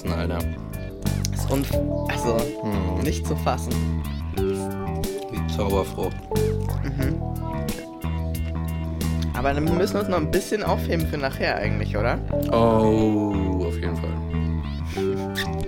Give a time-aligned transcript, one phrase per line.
[0.00, 0.38] Synapsen, Alter.
[1.30, 1.72] Das ist unf
[2.08, 3.02] also Hm.
[3.02, 3.72] nicht zu fassen.
[4.36, 6.16] Wie Zauberfrucht.
[9.34, 12.18] Aber dann müssen wir uns noch ein bisschen aufheben für nachher eigentlich, oder?
[12.52, 14.10] Oh, auf jeden Fall.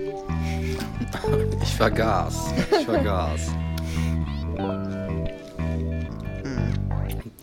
[1.61, 2.53] Ich vergaß.
[2.79, 3.51] Ich vergaß.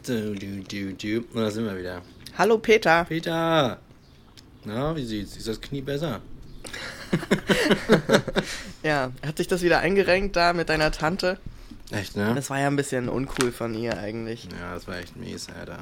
[0.07, 1.16] Du, du, du, du.
[1.35, 2.02] Und da sind wir wieder.
[2.38, 3.05] Hallo Peter.
[3.05, 3.79] Peter!
[4.65, 5.37] Na, wie sieht's?
[5.37, 6.21] Ist das Knie besser?
[8.83, 11.38] Ja, hat sich das wieder eingerenkt da mit deiner Tante?
[11.91, 12.33] Echt, ne?
[12.34, 14.48] Das war ja ein bisschen uncool von ihr eigentlich.
[14.59, 15.79] Ja, das war echt mies, Alter.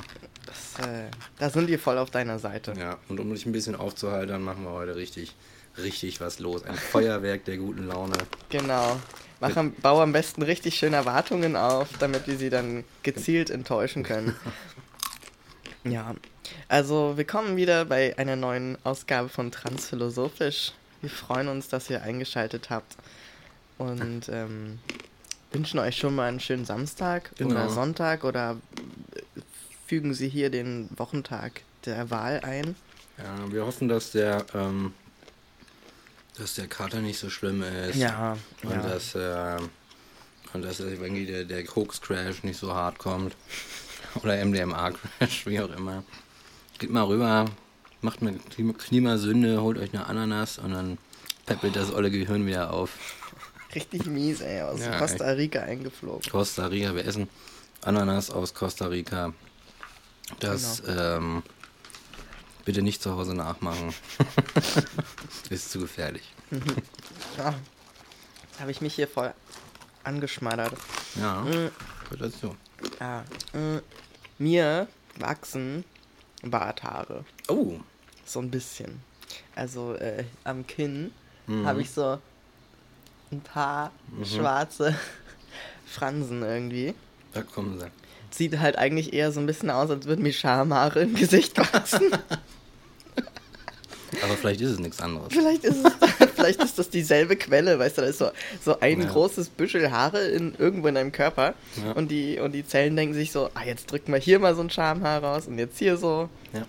[0.46, 1.04] Das, äh,
[1.38, 2.72] da sind die voll auf deiner Seite.
[2.78, 5.36] Ja, und um dich ein bisschen aufzuhalten, machen wir heute richtig,
[5.76, 6.64] richtig was los.
[6.64, 8.16] Ein Feuerwerk der guten Laune.
[8.48, 8.98] Genau.
[9.40, 14.02] Mach am, bau am besten richtig schön Erwartungen auf, damit wir sie dann gezielt enttäuschen
[14.02, 14.34] können.
[15.84, 16.14] Ja,
[16.66, 20.72] also willkommen wieder bei einer neuen Ausgabe von Transphilosophisch.
[21.00, 22.96] Wir freuen uns, dass ihr eingeschaltet habt
[23.78, 24.78] und ähm,
[25.52, 27.68] wünschen euch schon mal einen schönen Samstag oder Genau.
[27.68, 28.56] Sonntag oder
[29.86, 32.74] fügen Sie hier den Wochentag der Wahl ein.
[33.16, 34.92] Ja, wir hoffen, dass der, ähm,
[36.36, 37.96] dass der Kater nicht so schlimm ist.
[37.96, 38.82] Ja, Und ja.
[38.82, 39.58] dass, äh,
[40.52, 43.36] und dass irgendwie der, der Koks-Crash nicht so hart kommt.
[44.22, 46.02] Oder MDMA-Crash, wie auch immer.
[46.78, 47.46] Geht mal rüber,
[48.00, 50.98] macht eine Klima- Klimasünde, holt euch eine Ananas und dann
[51.46, 52.90] peppelt das olle Gehirn wieder auf.
[53.74, 56.30] Richtig mies, ey, aus Ja, Costa Rica eingeflogen.
[56.30, 57.28] Costa Rica, wir essen
[57.82, 59.32] Ananas aus Costa Rica.
[60.40, 61.42] Das ähm,
[62.64, 63.94] bitte nicht zu Hause nachmachen.
[65.50, 66.22] Ist zu gefährlich.
[67.36, 67.54] Ja,
[68.60, 69.32] habe ich mich hier voll
[70.04, 70.74] angeschmattert.
[71.20, 71.70] Ja, Mm,
[72.10, 72.56] gehört dazu.
[73.00, 73.78] ja, mm,
[74.38, 74.86] mir
[75.18, 75.84] wachsen
[76.42, 77.24] Barthaare.
[77.48, 77.74] Oh,
[78.24, 79.00] So ein bisschen.
[79.54, 81.12] Also äh, am Kinn
[81.46, 81.66] Mhm.
[81.66, 82.18] habe ich so
[83.32, 83.90] ein paar
[84.22, 84.94] schwarze
[85.86, 86.94] Fransen irgendwie.
[87.32, 87.86] da kommen sie.
[88.30, 92.10] Sieht halt eigentlich eher so ein bisschen aus, als würden mir Schamhaare im Gesicht wachsen.
[94.22, 95.28] Aber vielleicht ist es nichts anderes.
[95.32, 95.92] vielleicht, ist es,
[96.38, 98.30] vielleicht ist das dieselbe Quelle, weißt du, da ist so,
[98.64, 99.08] so ein Ja.
[99.08, 101.54] großes Büschel Haare in, irgendwo in deinem Körper
[101.84, 101.92] Ja.
[101.92, 104.62] und, die, und die Zellen denken sich so, ah, jetzt drücken wir hier mal so
[104.62, 106.28] ein Schamhaar raus und jetzt hier so.
[106.52, 106.66] Ja.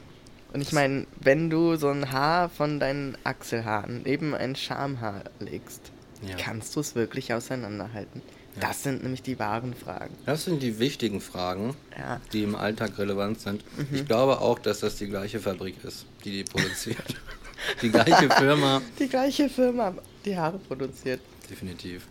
[0.52, 5.92] Und ich meine, wenn du so ein Haar von deinen Achselhaaren neben ein Schamhaar legst,
[6.38, 8.22] kannst du es wirklich auseinanderhalten?
[8.60, 10.14] Das sind nämlich die wahren Fragen.
[10.26, 12.20] Das sind die wichtigen Fragen, Ja.
[12.34, 13.64] die im Alltag relevant sind.
[13.78, 13.88] Mhm.
[13.94, 16.98] Ich glaube auch, dass das die gleiche Fabrik ist, die die produziert.
[17.82, 18.82] die gleiche Firma.
[18.98, 19.94] Die gleiche Firma,
[20.26, 21.22] die Haare produziert.
[21.50, 22.06] Definitiv.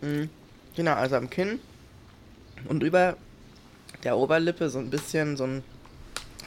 [0.00, 0.28] Mhm.
[0.76, 1.58] Genau, also am Kinn
[2.68, 3.16] und über
[4.04, 5.62] der Oberlippe so ein bisschen so ein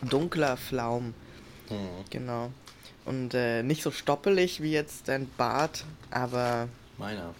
[0.09, 1.13] dunkler Flaum.
[1.69, 1.77] Hm.
[2.09, 2.51] Genau.
[3.05, 7.33] Und äh, nicht so stoppelig wie jetzt dein Bart, aber Meiner.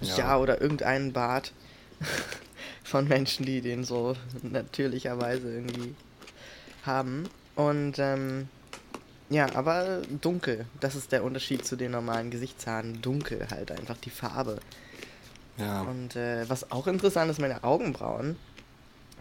[0.00, 1.52] ja, oder irgendeinen Bart
[2.84, 5.94] von Menschen, die den so natürlicherweise irgendwie
[6.84, 7.28] haben.
[7.56, 8.48] Und ähm,
[9.28, 10.66] ja, aber dunkel.
[10.80, 13.00] Das ist der Unterschied zu den normalen Gesichtshaaren.
[13.02, 14.58] Dunkel halt einfach die Farbe.
[15.58, 15.82] Ja.
[15.82, 18.36] Und äh, was auch interessant ist, meine Augenbrauen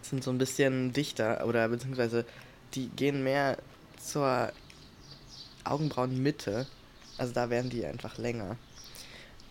[0.02, 2.26] sind so ein bisschen dichter oder beziehungsweise
[2.74, 3.58] die gehen mehr
[4.00, 4.52] zur
[5.64, 6.68] Augenbrauenmitte.
[7.18, 8.58] Also da werden die einfach länger.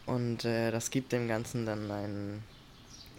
[0.07, 2.45] Und äh, das gibt dem Ganzen dann einen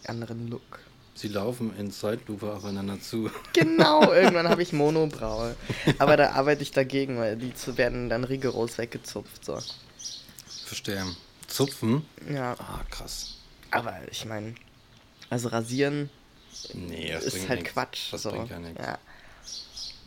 [0.08, 0.80] anderen Look.
[1.18, 3.32] Sie laufen in Zeitlupe aufeinander zu.
[3.54, 5.56] Genau, irgendwann habe ich Monobraue.
[5.98, 9.46] Aber da arbeite ich dagegen, weil die zu werden dann rigoros weggezupft.
[9.46, 9.60] So.
[10.66, 11.06] Verstehe.
[11.48, 12.06] Zupfen?
[12.30, 13.36] Ja, Ah, krass.
[13.72, 14.56] aber ich meine,
[15.30, 16.10] also rasieren
[16.74, 17.74] Nee, das ist halt nix.
[17.74, 18.12] Quatsch.
[18.14, 18.32] Das so.
[18.32, 18.82] bringt ja nichts.
[18.84, 18.98] Ja.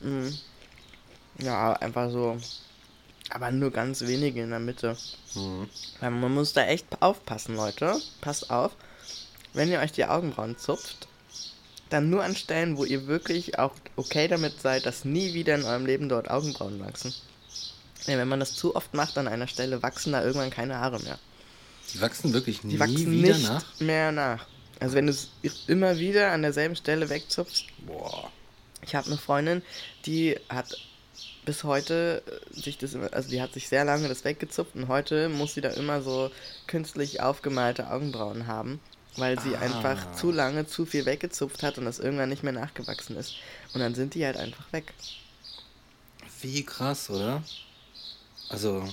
[0.02, 0.38] Mhm.
[1.38, 2.38] ja, einfach so.
[3.30, 4.96] Aber nur ganz wenige in der Mitte.
[5.34, 5.68] Mhm.
[6.00, 8.00] Weil man muss da echt aufpassen, Leute.
[8.20, 8.72] Passt auf.
[9.52, 11.07] Wenn ihr euch die Augenbrauen zupft,
[11.90, 15.64] dann nur an Stellen, wo ihr wirklich auch okay damit seid, dass nie wieder in
[15.64, 17.14] eurem Leben dort Augenbrauen wachsen.
[18.06, 21.00] Ja, wenn man das zu oft macht an einer Stelle, wachsen da irgendwann keine Haare
[21.00, 21.18] mehr.
[21.94, 23.64] Die wachsen wirklich Die nie wachsen wieder nicht nach?
[23.80, 24.46] mehr nach.
[24.80, 25.28] Also wenn du es
[25.66, 28.30] immer wieder an derselben Stelle wegzupfst, Boah.
[28.82, 29.62] Ich habe eine Freundin,
[30.06, 30.76] die hat
[31.44, 34.88] bis heute äh, sich das immer, also die hat sich sehr lange das weggezupft und
[34.88, 36.30] heute muss sie da immer so
[36.66, 38.80] künstlich aufgemalte Augenbrauen haben,
[39.16, 39.60] weil sie Ah.
[39.60, 43.34] einfach zu lange zu viel weggezupft hat und das irgendwann nicht mehr nachgewachsen ist.
[43.74, 44.92] Und dann sind die halt einfach weg.
[46.42, 47.42] Wie krass, oder?
[48.48, 48.88] Also,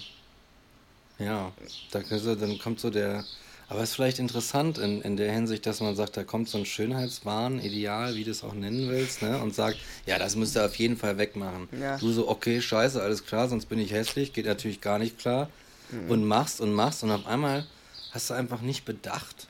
[1.20, 1.52] ja,
[1.92, 3.24] da, also, dann kommt so der.
[3.68, 6.60] Aber es ist vielleicht interessant in, in der Hinsicht, dass man sagt, da kommt so
[6.60, 9.40] ein Schönheitswahn, Ideal, wie du es auch nennen willst, ne?
[9.42, 11.68] Und sagt, ja, das müsst ihr auf jeden Fall wegmachen.
[11.82, 11.98] Ja.
[11.98, 15.50] Du so, okay, scheiße, alles klar, sonst bin ich hässlich, geht natürlich gar nicht klar.
[15.90, 16.12] mhm.
[16.12, 17.66] und machst und machst und auf einmal
[18.12, 19.48] hast du einfach nicht bedacht,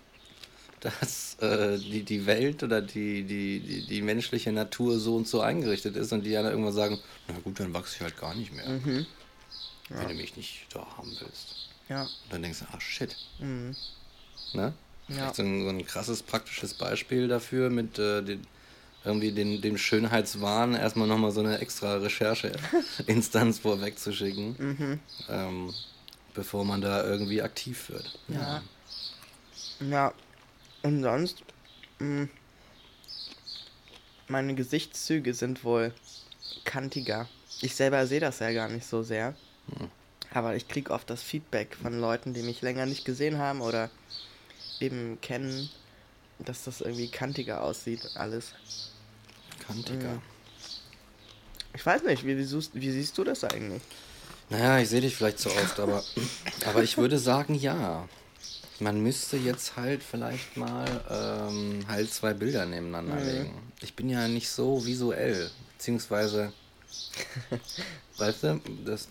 [0.86, 5.42] dass äh, die, die Welt oder die, die, die, die, menschliche Natur so und so
[5.42, 8.54] eingerichtet ist und die dann irgendwann sagen, na gut, dann wachse ich halt gar nicht
[8.54, 8.68] mehr.
[8.68, 9.06] Mhm.
[9.90, 10.00] Ja.
[10.00, 11.70] Wenn du mich nicht da haben willst.
[11.90, 12.04] Ja.
[12.04, 13.16] Und dann denkst du, ach shit.
[13.40, 13.76] Mhm.
[14.54, 14.74] Ne?
[15.08, 15.34] Ja.
[15.34, 18.46] So ein, so ein krasses praktisches Beispiel dafür mit äh, den,
[19.04, 25.00] irgendwie den, dem Schönheitswahn erstmal nochmal so eine extra Rechercheinstanz vorwegzuschicken, mhm.
[25.30, 25.74] ähm,
[26.34, 28.20] bevor man da irgendwie aktiv wird.
[28.28, 28.62] Ja.
[29.80, 30.14] Ja,
[30.86, 31.44] und sonst,
[32.00, 32.30] mh, hm,
[34.28, 35.94] meine Gesichtszüge sind wohl
[36.64, 37.28] kantiger.
[37.62, 39.36] Ich selber sehe das ja gar nicht so sehr.
[39.68, 39.90] Mhm.
[40.32, 43.90] Aber ich kriege oft das Feedback von Leuten, die mich länger nicht gesehen haben oder
[44.80, 45.70] eben kennen,
[46.40, 48.54] dass das irgendwie kantiger aussieht, alles.
[49.66, 50.16] Kantiger.
[50.16, 50.22] Mhm.
[51.74, 53.82] Ich weiß nicht, wie, wie, wie siehst du das eigentlich?
[54.50, 56.04] Naja, ich sehe dich vielleicht zu oft, aber,
[56.66, 58.08] aber ich würde sagen, ja.
[58.80, 63.26] Man müsste jetzt halt vielleicht mal ähm, halt zwei Bilder nebeneinander mhm.
[63.26, 63.72] legen.
[63.82, 66.52] Ich bin ja nicht so visuell, beziehungsweise,
[68.18, 69.08] weißt du, das,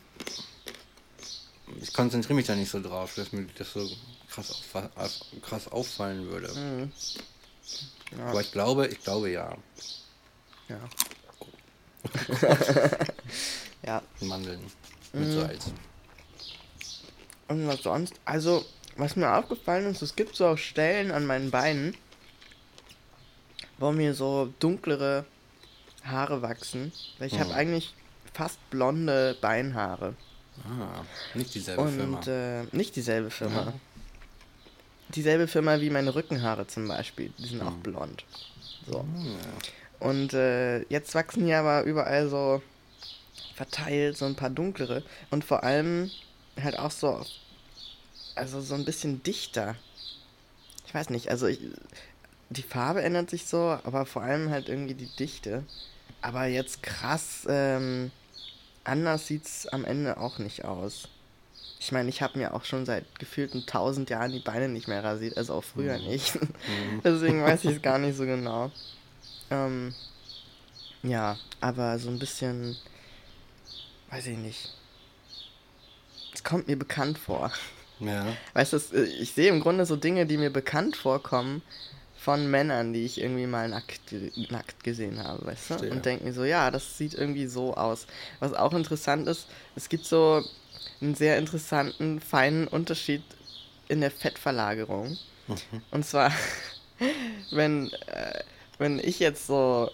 [1.81, 3.88] ich konzentriere mich da nicht so drauf, dass mir das so
[4.28, 4.62] krass,
[4.96, 5.12] auf,
[5.43, 6.52] krass auffallen würde.
[6.52, 6.93] Mhm.
[8.19, 8.26] Ja.
[8.26, 9.56] Aber ich glaube, ich glaube ja.
[10.69, 10.81] Ja.
[13.87, 14.02] ja.
[14.20, 14.61] Mandeln
[15.14, 15.40] mit mhm.
[15.40, 15.64] Salz.
[17.49, 18.14] Und was sonst?
[18.25, 18.64] Also,
[18.96, 21.96] was mir aufgefallen ist, es gibt so auch Stellen an meinen Beinen,
[23.79, 25.25] wo mir so dunklere
[26.05, 26.93] Haare wachsen.
[27.19, 27.41] Weil ich oh.
[27.41, 27.56] habe hm.
[27.56, 27.94] eigentlich
[28.32, 30.14] fast blonde Beinhaare.
[30.64, 31.02] Ah,
[31.35, 32.20] nicht dieselbe Und, Firma.
[32.26, 33.64] Äh, nicht dieselbe Firma.
[33.64, 33.73] Ja.
[35.14, 37.32] Dieselbe Firma wie meine Rückenhaare zum Beispiel.
[37.38, 37.69] Die sind hm.
[37.69, 38.25] auch blond.
[38.87, 39.00] So.
[39.00, 39.37] Hm.
[40.00, 42.62] Und äh, jetzt wachsen hier aber überall so
[43.55, 45.02] verteilt so ein paar dunklere.
[45.31, 46.11] Und vor allem
[46.61, 47.25] halt auch so,
[48.34, 49.76] also so ein bisschen dichter.
[50.86, 51.60] Ich weiß nicht, also ich,
[52.50, 55.64] die Farbe ändert sich so, aber vor allem halt irgendwie die Dichte.
[56.20, 58.10] Aber jetzt krass, ähm,
[58.84, 61.08] anders sieht's am Ende auch nicht aus.
[61.81, 65.04] Ich meine, ich habe mir auch schon seit gefühlten tausend Jahren die Beine nicht mehr
[65.04, 66.06] rasiert, also auch früher mhm.
[66.06, 66.37] nicht.
[66.37, 67.00] Mhm.
[67.04, 68.70] Deswegen weiß ich es gar nicht so genau.
[69.50, 69.94] Ähm,
[71.02, 72.76] ja, aber so ein bisschen,
[74.10, 74.75] weiß ich nicht.
[76.32, 77.52] Es kommt mir bekannt vor.
[78.06, 78.26] Ja.
[78.52, 81.62] Weißt du, äh, ich sehe im Grunde so Dinge, die mir bekannt vorkommen
[82.16, 84.00] von Männern, die ich irgendwie mal nackt,
[84.50, 85.74] nackt gesehen habe, weißt du?
[85.74, 85.90] Verstehe.
[85.90, 88.06] Und denke mir so, ja, das sieht irgendwie so aus.
[88.40, 89.46] Was auch interessant ist,
[89.76, 90.42] es gibt so
[91.00, 93.22] einen sehr interessanten, feinen Unterschied
[93.88, 95.18] in der Fettverlagerung.
[95.48, 95.82] Mhm.
[95.90, 96.32] Und zwar,
[97.50, 98.40] wenn äh,
[98.78, 99.90] wenn ich jetzt so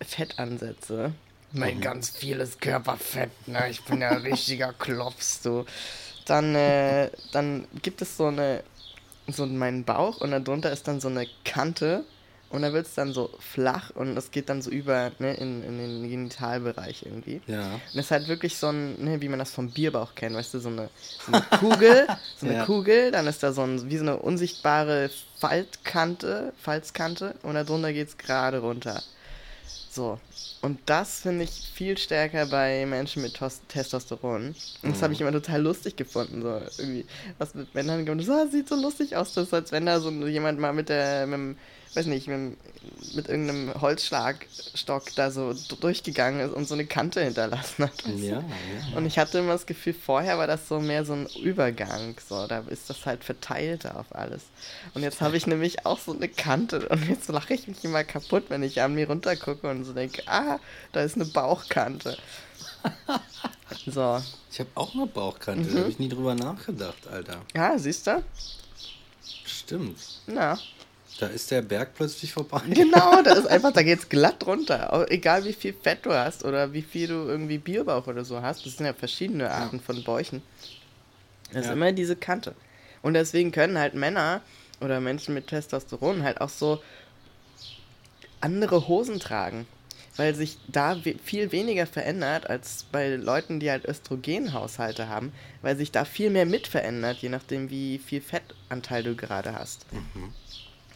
[0.00, 1.12] Fett ansetze,
[1.52, 1.80] mein mhm.
[1.82, 3.70] ganz vieles Körperfett, ne?
[3.70, 5.64] Ich bin ja ein richtiger Klops, du.
[6.26, 8.62] Dann, äh, dann gibt es so eine,
[9.28, 12.04] so meinen Bauch und darunter ist dann so eine Kante
[12.54, 15.64] und da wird es dann so flach und es geht dann so über ne, in,
[15.64, 17.40] in den Genitalbereich irgendwie.
[17.48, 17.74] Ja.
[17.74, 20.54] Und das ist halt wirklich so ein, ne, wie man das vom Bierbauch kennt, weißt
[20.54, 20.88] du, so eine,
[21.26, 22.64] so eine Kugel, so eine ja.
[22.64, 28.08] Kugel, dann ist da so ein, wie so eine unsichtbare Faltkante, Falzkante und darunter geht
[28.08, 29.02] es gerade runter.
[29.94, 30.18] So.
[30.60, 34.56] Und das finde ich viel stärker bei Menschen mit Tos Testosteron.
[34.82, 35.28] Und das habe ich mhm.
[35.28, 36.42] immer total lustig gefunden.
[36.42, 37.06] So irgendwie,
[37.38, 38.26] was mit Männern gemacht.
[38.26, 40.88] So, das sieht so lustig aus, das ist, als wenn da so jemand mal mit
[40.88, 41.56] der, mit dem
[41.94, 42.56] weiß nicht, mit,
[43.14, 48.06] mit irgendeinem Holzschlagstock da so durchgegangen ist und so eine Kante hinterlassen hat.
[48.16, 48.44] Ja, ja.
[48.96, 52.46] Und ich hatte immer das Gefühl, vorher war das so mehr so ein Übergang, so,
[52.46, 54.42] da ist das halt verteilter auf alles.
[54.94, 58.04] Und jetzt habe ich nämlich auch so eine Kante und jetzt lache ich mich immer
[58.04, 60.58] kaputt, wenn ich an mir runtergucke und so denke, ah,
[60.92, 62.16] da ist eine Bauchkante.
[63.86, 64.22] so.
[64.50, 65.74] Ich habe auch eine Bauchkante, mhm.
[65.74, 67.40] da habe ich nie drüber nachgedacht, Alter.
[67.54, 68.22] Ja, siehst du?
[69.44, 69.98] Stimmt.
[70.26, 70.58] Ja.
[71.18, 72.60] Da ist der Berg plötzlich vorbei.
[72.68, 75.06] Genau, da ist einfach, da geht's glatt runter.
[75.08, 78.66] Egal wie viel Fett du hast oder wie viel du irgendwie Bierbauch oder so hast.
[78.66, 79.82] Das sind ja verschiedene Arten ja.
[79.82, 80.42] von Bäuchen.
[81.52, 81.70] Das ja.
[81.70, 82.54] ist immer diese Kante.
[83.02, 84.40] Und deswegen können halt Männer
[84.80, 86.82] oder Menschen mit Testosteron halt auch so
[88.40, 89.66] andere Hosen tragen.
[90.16, 95.90] Weil sich da viel weniger verändert als bei Leuten, die halt Östrogenhaushalte haben, weil sich
[95.90, 99.92] da viel mehr mit verändert, je nachdem, wie viel Fettanteil du gerade hast.
[99.92, 100.32] Mhm.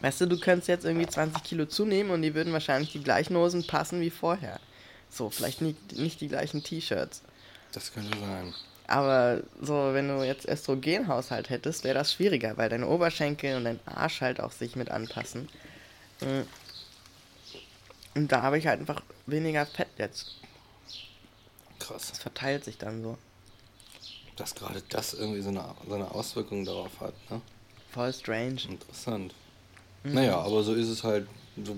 [0.01, 3.35] Weißt du, du könntest jetzt irgendwie 20 Kilo zunehmen und die würden wahrscheinlich die gleichen
[3.35, 4.59] Hosen passen wie vorher.
[5.09, 7.21] So, vielleicht nicht, nicht die gleichen T-Shirts.
[7.73, 8.53] Das könnte sein.
[8.87, 13.79] Aber so, wenn du jetzt Östrogenhaushalt hättest, wäre das schwieriger, weil deine Oberschenkel und dein
[13.85, 15.47] Arsch halt auch sich mit anpassen.
[16.21, 16.41] Mm.
[18.15, 20.37] Und da habe ich halt einfach weniger Fett jetzt.
[21.77, 22.09] Krass.
[22.09, 23.17] Das verteilt sich dann so.
[24.35, 27.13] dass gerade das irgendwie so eine, so eine Auswirkung darauf hat.
[27.29, 27.41] Ne?
[27.91, 28.61] Voll strange.
[28.67, 29.33] Interessant.
[30.03, 30.13] Mhm.
[30.13, 31.27] Naja, aber so ist es halt,
[31.63, 31.77] so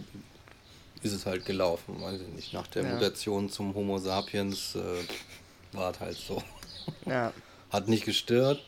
[1.04, 2.54] ist es halt gelaufen, weiß ich nicht.
[2.54, 2.94] Nach der ja.
[2.94, 5.04] Mutation zum Homo sapiens äh,
[5.74, 6.42] war es halt so.
[7.06, 7.34] Ja.
[7.72, 8.62] Hat nicht gestört,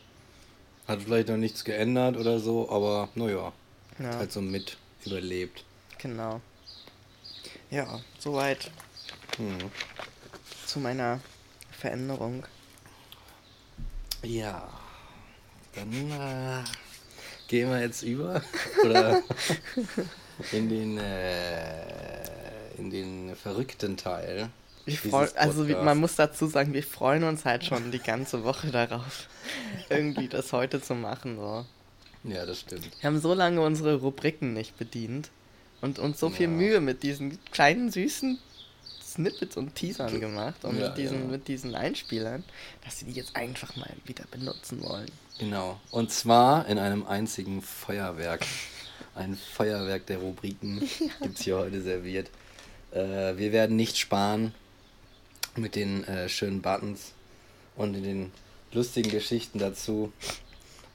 [0.88, 3.52] hat vielleicht noch nichts geändert oder so, aber naja,
[4.00, 4.16] ja.
[4.16, 5.66] halt so mit überlebt.
[5.98, 6.40] Genau.
[7.70, 8.72] Ja, soweit
[9.36, 9.58] hm.
[10.66, 11.20] zu meiner
[11.78, 12.46] Veränderung.
[14.22, 14.70] Ja,
[15.76, 16.64] dann äh,
[17.54, 18.42] gehen wir jetzt über
[18.84, 19.22] oder
[20.52, 22.24] in den äh,
[22.80, 24.50] in den verrückten Teil.
[24.88, 28.72] Freu, also wie, man muss dazu sagen, wir freuen uns halt schon die ganze Woche
[28.72, 29.28] darauf,
[29.90, 31.36] irgendwie das heute zu machen.
[31.36, 31.66] So.
[32.24, 32.90] Ja, das stimmt.
[33.00, 35.30] Wir haben so lange unsere Rubriken nicht bedient
[35.82, 38.40] und uns so viel Mühe mit diesen kleinen süßen
[39.06, 41.28] Snippets und Teasern gemacht und ja, mit, diesen, ja.
[41.28, 42.44] mit diesen Einspielern,
[42.84, 45.12] dass sie die jetzt einfach mal wieder benutzen wollen.
[45.40, 45.80] Genau.
[45.92, 48.46] Und zwar in einem einzigen Feuerwerk.
[49.16, 51.08] Ein Feuerwerk der Rubriken ja.
[51.22, 52.30] gibt es hier heute serviert.
[52.92, 54.54] Äh, wir werden nicht sparen
[55.56, 57.13] mit den äh, schönen Buttons
[57.75, 58.32] und den
[58.72, 60.12] lustigen Geschichten dazu.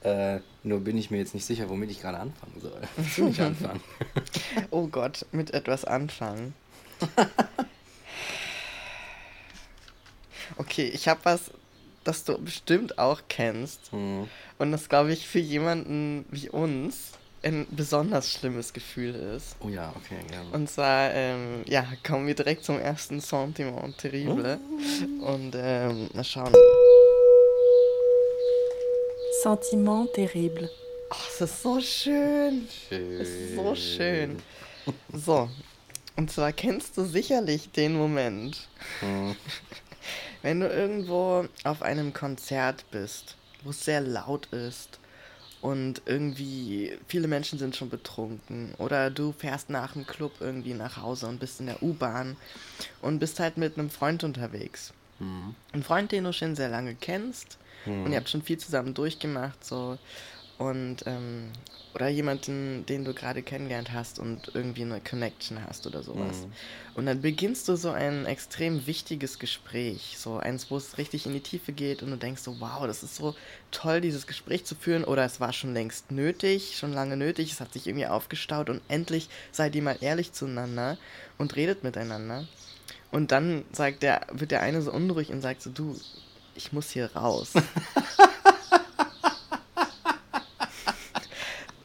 [0.01, 2.81] Äh, nur bin ich mir jetzt nicht sicher, womit ich gerade anfangen soll.
[2.95, 3.81] Willst du nicht anfangen?
[4.71, 6.53] oh Gott, mit etwas anfangen.
[10.57, 11.51] okay, ich habe was,
[12.09, 13.93] das du bestimmt auch kennst.
[13.93, 14.27] Mhm.
[14.57, 17.11] Und das, glaube ich, für jemanden wie uns
[17.43, 19.55] ein besonders schlimmes Gefühl ist.
[19.61, 20.49] Oh ja, okay, gerne.
[20.51, 24.59] Und zwar, ähm, ja, kommen wir direkt zum ersten Sentiment terrible.
[25.21, 25.33] Oh.
[25.33, 26.53] Und ähm, mal schauen.
[29.43, 30.69] Sentiment terrible.
[31.11, 32.67] Oh, es ist so schön.
[32.89, 33.21] Schön.
[33.21, 34.41] Es ist so schön.
[35.13, 35.47] So,
[36.15, 38.67] und zwar kennst du sicherlich den Moment,
[38.99, 39.35] hm.
[40.41, 44.99] Wenn du irgendwo auf einem Konzert bist, wo es sehr laut ist
[45.61, 50.97] und irgendwie viele Menschen sind schon betrunken oder du fährst nach dem Club irgendwie nach
[50.97, 52.37] Hause und bist in der U-Bahn
[53.01, 54.93] und bist halt mit einem Freund unterwegs.
[55.19, 55.55] Mhm.
[55.73, 58.05] Ein Freund, den du schon sehr lange kennst mhm.
[58.05, 59.97] und ihr habt schon viel zusammen durchgemacht so
[60.59, 61.51] und ähm,
[61.95, 66.41] oder jemanden, den du gerade kennengelernt hast und irgendwie eine Connection hast oder sowas.
[66.41, 66.51] Mhm.
[66.95, 71.33] Und dann beginnst du so ein extrem wichtiges Gespräch, so eins, wo es richtig in
[71.33, 73.35] die Tiefe geht und du denkst so, wow, das ist so
[73.71, 77.61] toll, dieses Gespräch zu führen oder es war schon längst nötig, schon lange nötig, es
[77.61, 80.97] hat sich irgendwie aufgestaut und endlich seid ihr mal ehrlich zueinander
[81.37, 82.45] und redet miteinander.
[83.11, 85.99] Und dann sagt der, wird der eine so unruhig und sagt so, du,
[86.53, 87.53] ich muss hier raus.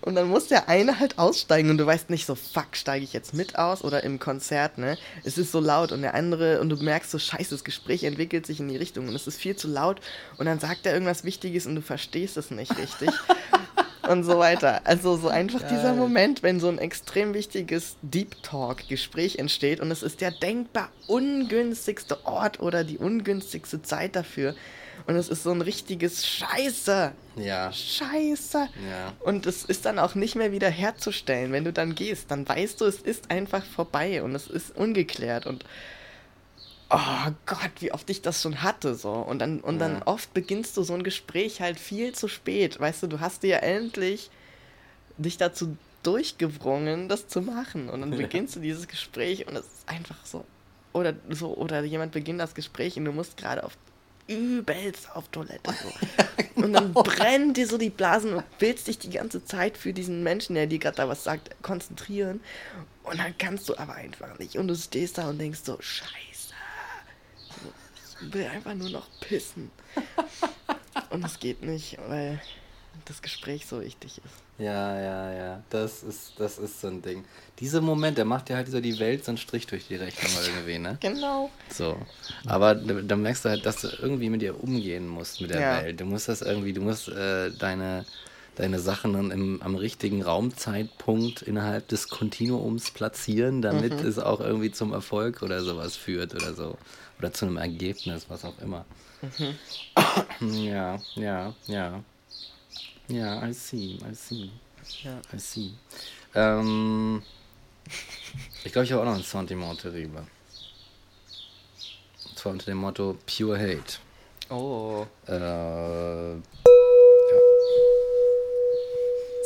[0.04, 3.14] Und dann muss der eine halt aussteigen und du weißt nicht so, fuck, steige ich
[3.14, 4.98] jetzt mit aus oder im Konzert, ne?
[5.24, 8.44] Es ist so laut und der andere, und du merkst so, scheiße, das Gespräch entwickelt
[8.44, 10.02] sich in die Richtung und es ist viel zu laut
[10.36, 13.08] und dann sagt er irgendwas Wichtiges und du verstehst es nicht richtig.
[14.08, 14.82] und so weiter.
[14.84, 15.70] Also so einfach Geil.
[15.72, 20.30] dieser Moment, wenn so ein extrem wichtiges Deep Talk Gespräch entsteht und es ist der
[20.30, 24.54] denkbar ungünstigste Ort oder die ungünstigste Zeit dafür,
[25.06, 27.12] und es ist so ein richtiges Scheiße.
[27.36, 27.72] Ja.
[27.72, 28.58] Scheiße.
[28.58, 29.12] Ja.
[29.20, 31.52] Und es ist dann auch nicht mehr wieder herzustellen.
[31.52, 35.46] Wenn du dann gehst, dann weißt du, es ist einfach vorbei und es ist ungeklärt.
[35.46, 35.64] Und
[36.90, 38.94] oh Gott, wie oft ich das schon hatte.
[38.94, 40.06] so Und dann, und dann ja.
[40.06, 42.80] oft beginnst du so ein Gespräch halt viel zu spät.
[42.80, 44.30] Weißt du, du hast dir ja endlich
[45.18, 47.90] dich dazu durchgewrungen, das zu machen.
[47.90, 50.44] Und dann beginnst du dieses Gespräch und es ist einfach so.
[50.92, 53.76] Oder so, oder jemand beginnt das Gespräch und du musst gerade auf
[54.26, 55.72] übelst auf Toilette.
[55.72, 55.92] So.
[56.62, 60.22] Und dann brennt dir so die Blasen und willst dich die ganze Zeit für diesen
[60.22, 62.40] Menschen, der dir gerade da was sagt, konzentrieren.
[63.02, 64.56] Und dann kannst du aber einfach nicht.
[64.56, 66.54] Und du stehst da und denkst so, scheiße.
[68.20, 69.70] Ich will einfach nur noch pissen.
[71.10, 72.40] Und es geht nicht, weil
[73.04, 74.44] das Gespräch so wichtig ist.
[74.58, 75.62] Ja, ja, ja.
[75.70, 77.24] Das ist, das ist so ein Ding.
[77.58, 80.30] Dieser Moment, der macht ja halt so die Welt so einen Strich durch die Rechnung
[80.46, 80.96] irgendwie, ne?
[81.00, 81.50] Genau.
[81.70, 81.96] So.
[82.46, 85.82] Aber da merkst du halt, dass du irgendwie mit dir umgehen musst, mit der ja.
[85.82, 86.00] Welt.
[86.00, 88.04] Du musst das irgendwie, du musst äh, deine,
[88.54, 94.06] deine Sachen dann im, am richtigen Raumzeitpunkt innerhalb des Kontinuums platzieren, damit mhm.
[94.06, 96.78] es auch irgendwie zum Erfolg oder sowas führt oder so.
[97.18, 98.84] Oder zu einem Ergebnis, was auch immer.
[99.22, 99.54] Mhm.
[100.64, 102.02] Ja, ja, ja.
[103.08, 104.50] Ja, I see, I see.
[105.02, 105.20] Ja.
[105.32, 105.72] I see.
[106.34, 107.22] Ähm,
[108.64, 110.26] ich glaube, ich habe auch noch ein Sentiment terrible.
[112.28, 113.98] Und zwar unter dem Motto Pure Hate.
[114.48, 115.06] Oh.
[115.28, 116.40] Äh, ja.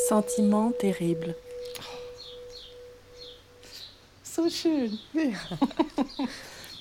[0.09, 1.35] Sentiment terrible.
[4.23, 4.99] So schön.
[5.12, 5.59] Ja.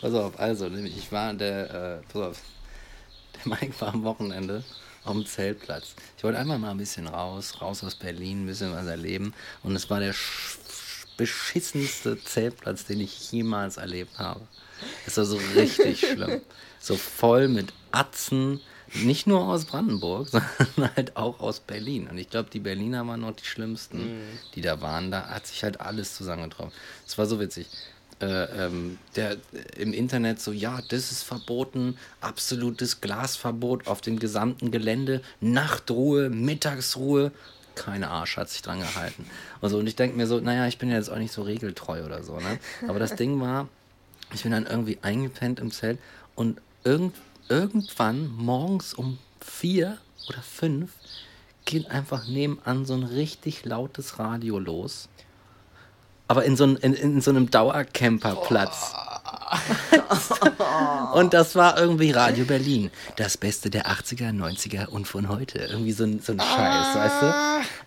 [0.02, 2.42] pass auf, also, nämlich ich war der, äh, pass auf,
[3.46, 4.64] Mike war am Wochenende
[5.14, 5.96] dem Zeltplatz.
[6.18, 9.34] Ich wollte einfach mal ein bisschen raus, raus aus Berlin, ein bisschen was erleben.
[9.64, 10.14] Und es war der
[11.18, 14.42] beschissenste Zeltplatz, den ich jemals erlebt habe.
[15.06, 16.42] Es war so richtig schlimm.
[16.80, 18.62] So voll mit Atzen,
[18.94, 20.30] nicht nur aus Brandenburg,
[20.76, 22.08] sondern halt auch aus Berlin.
[22.08, 24.40] Und ich glaube, die Berliner waren noch die schlimmsten, mhm.
[24.56, 25.12] die da waren.
[25.12, 26.72] Da hat sich halt alles zusammengetroffen.
[27.06, 27.68] Es war so witzig.
[28.20, 29.38] Äh, ähm, der äh,
[29.78, 37.32] im Internet so, ja, das ist verboten, absolutes Glasverbot auf dem gesamten Gelände, Nachtruhe, Mittagsruhe.
[37.76, 39.30] Keine Arsch hat sich dran gehalten.
[39.62, 41.44] Und, so, und ich denke mir so, naja, ich bin ja jetzt auch nicht so
[41.44, 42.58] regeltreu oder so, ne?
[42.88, 43.68] Aber das Ding war,
[44.34, 46.00] ich bin dann irgendwie eingepennt im Zelt
[46.34, 47.16] und irgend,
[47.50, 50.92] irgendwann morgens um vier oder fünf
[51.66, 55.08] geht einfach nebenan so ein richtig lautes Radio los.
[56.28, 58.94] Aber in so, ein, in, in so einem Dauercamperplatz.
[61.14, 62.92] und das war irgendwie Radio Berlin.
[63.16, 65.60] Das Beste der 80er, 90er und von heute.
[65.60, 67.34] Irgendwie so ein, so ein Scheiß, weißt du?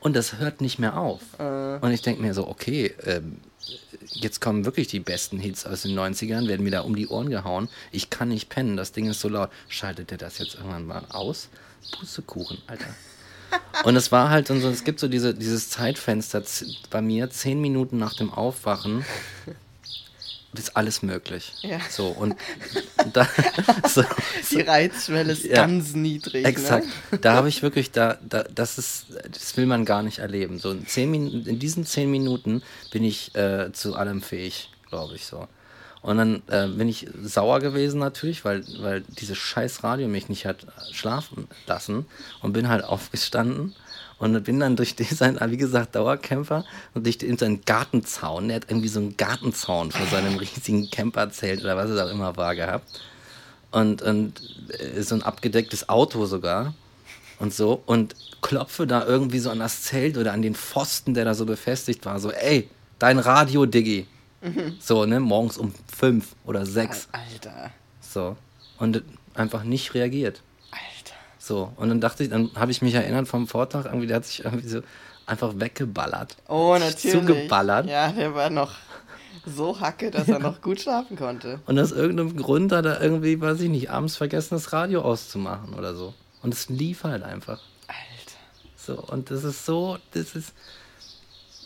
[0.01, 1.21] Und das hört nicht mehr auf.
[1.39, 1.79] Äh.
[1.79, 3.39] Und ich denke mir so, okay, ähm,
[4.07, 7.31] jetzt kommen wirklich die besten Hits aus den 90ern, werden mir da um die Ohren
[7.31, 7.69] gehauen.
[7.93, 9.51] Ich kann nicht pennen, das Ding ist so laut.
[9.69, 11.49] Schaltet der das jetzt irgendwann mal aus?
[11.99, 12.95] Pustekuchen, Alter.
[13.85, 16.43] Und es war halt so, es gibt so diese, dieses Zeitfenster
[16.91, 19.05] bei mir, zehn Minuten nach dem Aufwachen,
[20.53, 21.53] ist alles möglich.
[21.63, 21.79] Ja.
[21.89, 22.35] So, und
[23.13, 23.29] da,
[23.89, 24.03] so,
[24.51, 26.43] Die Reizschwelle ist ja, ganz niedrig.
[26.43, 26.49] Ne?
[26.49, 26.87] Exakt.
[27.11, 27.19] Ne?
[27.19, 30.59] Da habe ich wirklich, da, da, das ist, das will man gar nicht erleben.
[30.59, 35.15] So in, zehn Min in diesen zehn Minuten bin ich äh, zu allem fähig, glaube
[35.15, 35.47] ich so.
[36.03, 40.47] Und dann äh, bin ich sauer gewesen natürlich, weil, weil dieses scheiß Radio mich nicht
[40.47, 42.07] hat schlafen lassen
[42.41, 43.75] und bin halt aufgestanden
[44.19, 48.67] und bin dann durch diesen, wie gesagt, Dauercamper und durch den seinen Gartenzaun, der hat
[48.69, 53.01] irgendwie so einen Gartenzaun vor seinem riesigen Camperzelt oder was es auch immer war gehabt.
[53.71, 54.41] Und, und
[54.79, 56.75] äh, so ein abgedecktes Auto sogar
[57.39, 61.25] und so und klopfe da irgendwie so an das Zelt oder an den Pfosten, der
[61.25, 64.07] da so befestigt war, so, ey, dein Radio, Diggi.
[64.41, 64.77] Mhm.
[64.81, 67.09] So, ne, morgens um fünf oder sechs.
[67.13, 67.71] Alter.
[68.01, 68.37] So.
[68.79, 69.03] Und
[69.35, 70.43] einfach nicht reagiert.
[71.51, 74.25] So, und dann dachte ich, dann habe ich mich erinnert vom Vortrag, irgendwie, der hat
[74.25, 74.83] sich irgendwie so
[75.27, 76.37] einfach weggeballert.
[76.47, 77.27] Oh, natürlich.
[77.27, 77.89] Zugeballert.
[77.89, 78.73] Ja, der war noch
[79.47, 81.59] so hacke, dass er noch gut schlafen konnte.
[81.67, 85.75] Und aus irgendeinem Grund hat er irgendwie, weiß ich nicht, abends vergessen, das Radio auszumachen
[85.75, 86.15] oder so.
[86.43, 87.61] Und es lief halt einfach.
[87.89, 88.39] Alter.
[88.77, 90.53] So, und das ist so, das ist,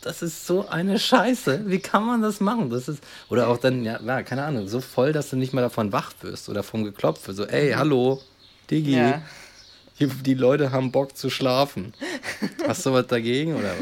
[0.04, 1.62] das ist so eine Scheiße.
[1.66, 2.68] Wie kann man das machen?
[2.68, 5.62] Das ist, oder auch dann, ja, ja keine Ahnung, so voll, dass du nicht mehr
[5.62, 7.32] davon wach wirst oder vom Geklopfe.
[7.32, 8.20] So, ey, hallo,
[8.70, 8.96] Digi.
[8.96, 9.22] Ja.
[9.98, 11.94] Die, die Leute haben Bock zu schlafen.
[12.66, 13.74] Hast du was dagegen oder?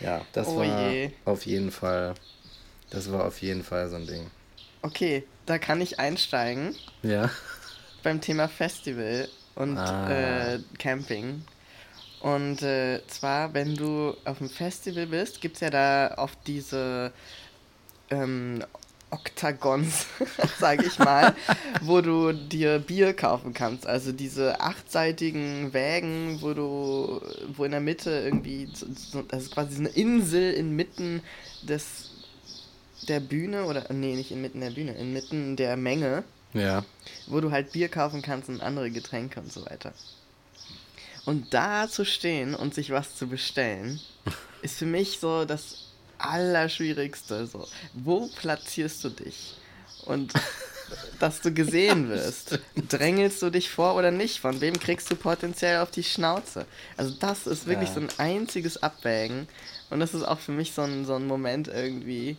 [0.00, 1.10] Ja, das oh war je.
[1.24, 2.14] auf jeden Fall.
[2.90, 4.26] Das war auf jeden Fall so ein Ding.
[4.82, 6.74] Okay, da kann ich einsteigen.
[7.02, 7.30] Ja.
[8.02, 10.54] Beim Thema Festival und ah.
[10.54, 11.44] äh, Camping.
[12.20, 17.12] Und äh, zwar, wenn du auf dem Festival bist, gibt es ja da oft diese
[18.10, 18.64] ähm,
[19.10, 20.06] Oktagons,
[20.58, 21.34] sage ich mal,
[21.82, 23.86] wo du dir Bier kaufen kannst.
[23.86, 27.20] Also diese achtseitigen Wägen, wo du,
[27.54, 31.22] wo in der Mitte irgendwie, so, das ist quasi eine Insel inmitten
[31.62, 32.10] des
[33.08, 36.24] der Bühne oder nee, nicht inmitten der Bühne, inmitten der Menge.
[36.54, 36.84] Ja.
[37.26, 39.92] Wo du halt Bier kaufen kannst und andere Getränke und so weiter.
[41.26, 44.00] Und da zu stehen und sich was zu bestellen,
[44.62, 47.46] ist für mich so das Allerschwierigste.
[47.46, 47.68] So.
[47.92, 49.56] Wo platzierst du dich?
[50.06, 50.32] Und
[51.20, 52.58] dass du gesehen wirst.
[52.88, 54.40] Drängelst du dich vor oder nicht?
[54.40, 56.66] Von wem kriegst du potenziell auf die Schnauze?
[56.96, 57.94] Also das ist wirklich ja.
[57.96, 59.48] so ein einziges Abwägen.
[59.90, 62.36] Und das ist auch für mich so ein, so ein Moment irgendwie,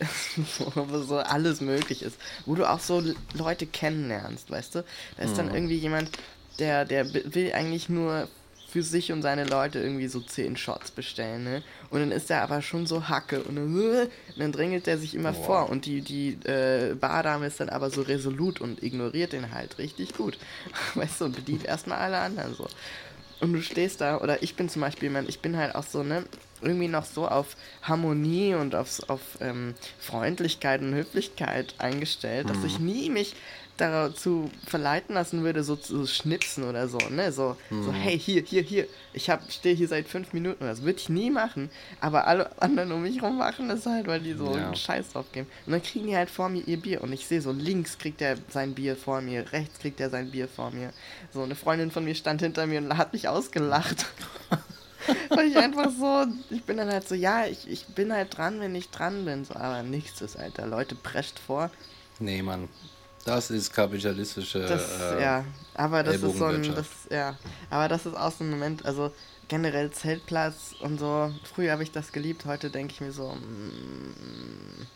[0.74, 2.16] wo so alles möglich ist.
[2.46, 3.02] Wo du auch so
[3.34, 4.84] Leute kennenlernst, weißt du?
[5.16, 5.54] Da ist dann mhm.
[5.54, 6.10] irgendwie jemand,
[6.58, 8.28] der, der will eigentlich nur
[8.74, 11.62] für sich und seine Leute irgendwie so zehn Shots bestellen, ne?
[11.90, 15.14] Und dann ist er aber schon so Hacke und dann, und dann drängelt er sich
[15.14, 15.46] immer wow.
[15.46, 19.78] vor und die, die äh, Bardame ist dann aber so resolut und ignoriert den halt
[19.78, 20.38] richtig gut.
[20.94, 22.66] Weißt du, und bedient erstmal alle anderen so.
[23.40, 26.02] Und du stehst da, oder ich bin zum Beispiel jemand, ich bin halt auch so,
[26.02, 26.24] ne,
[26.60, 32.52] irgendwie noch so auf Harmonie und auf, auf ähm, Freundlichkeit und Höflichkeit eingestellt, mhm.
[32.52, 33.36] dass ich nie mich
[33.76, 37.32] dazu verleiten lassen würde, so zu schnipsen oder so, ne?
[37.32, 37.84] So, hm.
[37.84, 40.64] so hey, hier, hier, hier, ich stehe hier seit fünf Minuten.
[40.64, 44.20] Das würde ich nie machen, aber alle anderen um mich herum machen das halt, weil
[44.20, 44.66] die so ja.
[44.66, 45.48] einen Scheiß drauf geben.
[45.66, 48.20] Und dann kriegen die halt vor mir ihr Bier und ich sehe so, links kriegt
[48.20, 50.92] er sein Bier vor mir, rechts kriegt er sein Bier vor mir.
[51.32, 54.06] So, eine Freundin von mir stand hinter mir und hat mich ausgelacht.
[55.30, 58.60] weil ich einfach so, ich bin dann halt so, ja, ich, ich bin halt dran,
[58.60, 60.66] wenn ich dran bin, so, aber nichts ist, Alter.
[60.66, 61.70] Leute prescht vor.
[62.20, 62.68] Nee, Mann.
[63.24, 64.60] Das ist kapitalistische.
[64.60, 67.36] Das, äh, ja, aber das ist so ein, das, ja,
[67.70, 69.12] aber das ist auch so ein Moment, also
[69.48, 71.32] generell Zeltplatz und so.
[71.54, 74.86] Früher habe ich das geliebt, heute denke ich mir so, mm,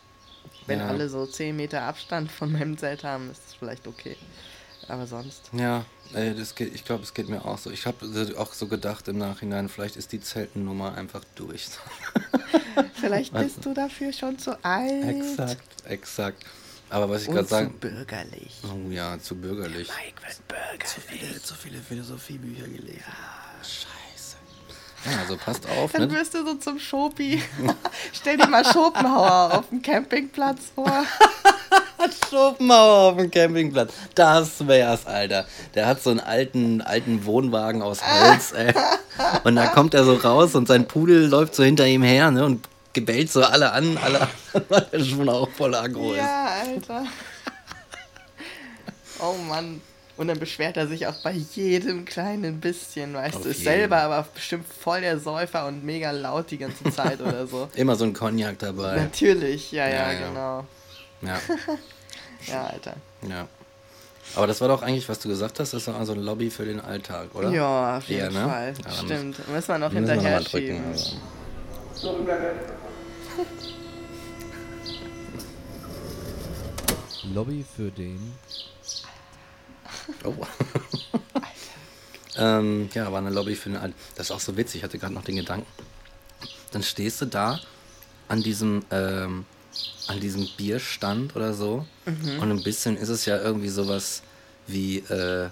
[0.66, 0.88] wenn Ja.
[0.88, 4.16] alle so 10 Meter Abstand von meinem Zelt haben, ist das vielleicht okay.
[4.88, 5.50] Aber sonst.
[5.52, 7.70] Ja, ey, das geht, ich glaube, es geht mir auch so.
[7.70, 8.06] Ich habe
[8.38, 11.66] auch so gedacht im Nachhinein, vielleicht ist die Zeltennummer einfach durch.
[12.94, 15.04] Vielleicht Also- bist du dafür schon zu alt.
[15.04, 16.44] exakt, exakt.
[16.90, 17.74] Aber was ich gerade zu sagen.
[17.78, 18.56] bürgerlich.
[18.64, 19.88] Oh ja, zu bürgerlich.
[19.88, 20.88] Mike wird bürgerlich.
[21.06, 23.04] viele, zu viele Philosophiebücher gelesen.
[23.62, 24.36] Scheiße.
[25.04, 26.14] Ja, also passt auf, Dann ne?
[26.14, 27.42] wirst du so zum Schopi.
[28.12, 30.90] Stell dir mal Schopenhauer auf dem Campingplatz vor.
[32.30, 33.92] Schopenhauer auf dem Campingplatz.
[34.14, 35.46] Das wär's, Alter.
[35.74, 38.72] Der hat so einen alten, alten Wohnwagen aus Holz, ey.
[39.44, 42.44] Und da kommt er so raus und sein Pudel läuft so hinter ihm her, ne?
[42.44, 42.66] Und
[43.00, 44.28] gebellt so alle an, alle an,
[44.68, 46.18] weil er schon auch voll aggro ist.
[46.18, 47.04] Ja, Alter.
[49.20, 49.80] Oh Mann.
[50.16, 53.70] Und dann beschwert er sich auch bei jedem kleinen bisschen, weißt Auf du, ist jeden.
[53.70, 57.68] selber aber bestimmt voll der Säufer und mega laut die ganze Zeit oder so.
[57.76, 58.96] Immer so ein Cognac dabei.
[58.96, 60.28] Natürlich, ja, ja, Ja, ja.
[60.28, 60.66] genau.
[61.22, 61.38] Ja,
[62.52, 62.94] Ja, Alter.
[63.28, 63.46] ja.
[64.34, 66.64] Aber das war doch eigentlich, was du gesagt hast, das war also ein Lobby für
[66.64, 67.50] den Alltag, oder?
[67.50, 68.48] Ja, auf jeden Ja, ne?
[68.48, 68.74] Fall.
[68.84, 69.48] Ja, Stimmt.
[69.48, 70.82] Müssen wir noch Müssen wir noch hinterher schieben.
[70.92, 71.16] Also.
[77.34, 78.34] Lobby für den.
[80.24, 80.34] Oh.
[82.36, 83.92] ähm, ja, war eine Lobby für den All.
[84.16, 85.66] Das ist auch so witzig, ich hatte gerade noch den Gedanken.
[86.72, 87.60] Dann stehst du da
[88.28, 89.44] an diesem, ähm,
[90.08, 91.86] an diesem Bierstand oder so.
[92.06, 94.22] Und ein bisschen ist es ja irgendwie sowas
[94.66, 95.46] wie, äh,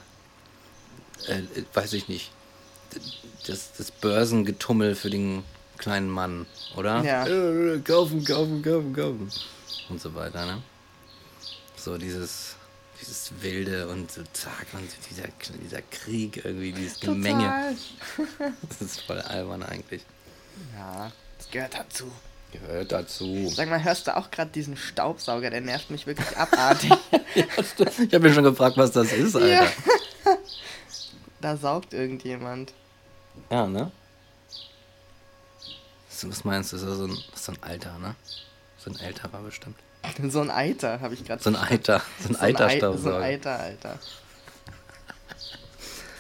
[1.27, 1.43] äh,
[1.75, 2.31] weiß ich nicht,
[3.47, 5.45] das, das Börsengetummel für den
[5.79, 7.03] kleinen Mann, oder?
[7.03, 7.27] Ja.
[7.27, 9.31] Äh, kaufen, kaufen, kaufen, kaufen.
[9.89, 10.63] Und so weiter, ne?
[11.77, 12.57] So dieses,
[13.01, 15.29] dieses Wilde und so zack und dieser,
[15.63, 17.77] dieser Krieg irgendwie, dieses Gemenge.
[18.69, 20.03] Das ist voll albern eigentlich.
[20.77, 22.11] Ja, das gehört dazu.
[22.53, 23.49] Gehört dazu.
[23.49, 25.51] Sag mal, hörst du auch gerade diesen Staubsauger?
[25.51, 26.93] Der nervt mich wirklich abartig.
[27.35, 29.49] Ich habe mir schon gefragt, was das ist, Alter.
[29.49, 29.67] Ja.
[31.43, 32.73] da saugt irgendjemand.
[33.51, 33.93] Ja, ne?
[36.29, 36.77] Was meinst du?
[36.77, 38.15] Das ist so ein, so ein Alter, ne?
[38.79, 39.77] So ein älterer bestimmt.
[40.31, 42.01] So ein Eiter, habe ich gerade So ein Eiter.
[42.23, 43.23] So ein Ei- So ein.
[43.23, 43.99] Eiter, Alter.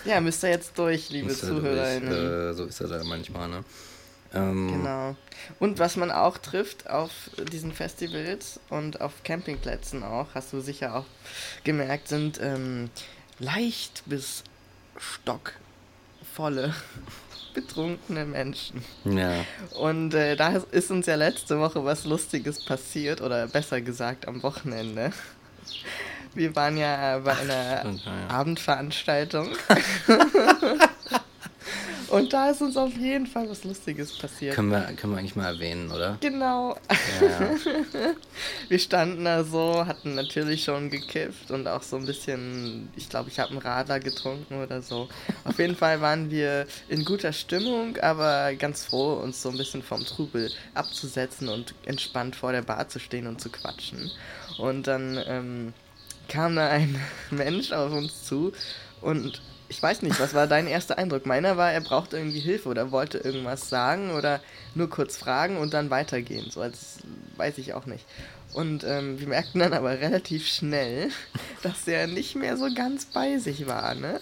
[0.05, 2.51] Ja, müsst ihr jetzt durch, liebe durch, ZuhörerInnen.
[2.51, 3.65] äh, so ist er da manchmal, ne?
[4.35, 5.17] Ähm, Genau.
[5.61, 7.11] Und was man auch trifft auf
[7.53, 11.07] diesen Festivals und auf Campingplätzen auch, hast du sicher auch
[11.65, 12.91] gemerkt, sind ähm,
[13.39, 14.43] leicht bis
[14.99, 16.75] stockvolle,
[17.57, 18.85] betrunkene Menschen.
[19.05, 19.33] Ja.
[19.81, 24.43] Und äh, da ist uns ja letzte Woche was Lustiges passiert, oder besser gesagt am
[24.43, 25.11] Wochenende.
[26.35, 28.29] Wir waren ja bei einer stimmt, ja, ja.
[28.29, 29.49] Abendveranstaltung.
[32.09, 34.55] Und da ist uns auf jeden Fall was Lustiges passiert.
[34.55, 36.19] Können wir, können wir eigentlich mal erwähnen, oder?
[36.21, 36.77] Genau.
[37.21, 37.51] Ja.
[38.69, 43.31] Wir standen da so, hatten natürlich schon gekifft und auch so ein bisschen, ich glaube,
[43.31, 45.09] ich habe einen Radler getrunken oder so.
[45.45, 49.83] Auf jeden Fall waren wir in guter Stimmung, aber ganz froh, uns so ein bisschen
[49.83, 54.11] vom Trubel abzusetzen und entspannt vor der Bar zu stehen und zu quatschen.
[54.59, 55.73] Und dann ähm,
[56.29, 58.53] kam da ein Mensch auf uns zu
[59.01, 61.27] und ich weiß nicht, was war dein erster Eindruck?
[61.27, 64.41] Meiner war, er brauchte irgendwie Hilfe oder wollte irgendwas sagen oder
[64.75, 66.51] nur kurz fragen und dann weitergehen.
[66.51, 66.99] So als
[67.37, 68.05] weiß ich auch nicht.
[68.53, 71.11] Und ähm, wir merkten dann aber relativ schnell,
[71.63, 74.21] dass er nicht mehr so ganz bei sich war, ne?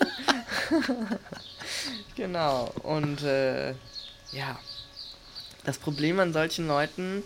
[2.17, 2.73] genau.
[2.83, 3.73] Und äh,
[4.33, 4.59] ja,
[5.65, 7.23] das Problem an solchen Leuten,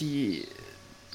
[0.00, 0.46] die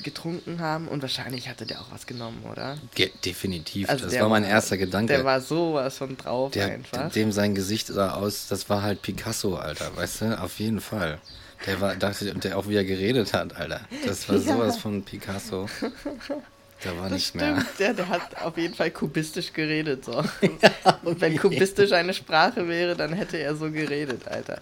[0.04, 2.78] getrunken haben und wahrscheinlich hatte der auch was genommen, oder?
[2.96, 3.90] Ge definitiv.
[3.90, 5.14] Also das war mein war- erster Gedanke.
[5.14, 7.12] Der war sowas von drauf Der, einfach.
[7.12, 10.40] dem sein Gesicht sah aus, das war halt Picasso, Alter, weißt du?
[10.42, 11.20] Auf jeden Fall.
[11.66, 13.82] Der war, dachte, der auch wie er geredet hat, Alter.
[14.06, 14.42] Das war Ja.
[14.54, 15.68] sowas von Picasso.
[16.82, 17.66] Da war Das nicht stimmt, mehr.
[17.78, 20.06] der, der hat auf jeden Fall kubistisch geredet.
[20.06, 20.24] So.
[21.04, 24.62] Und wenn kubistisch eine Sprache wäre, dann hätte er so geredet, Alter.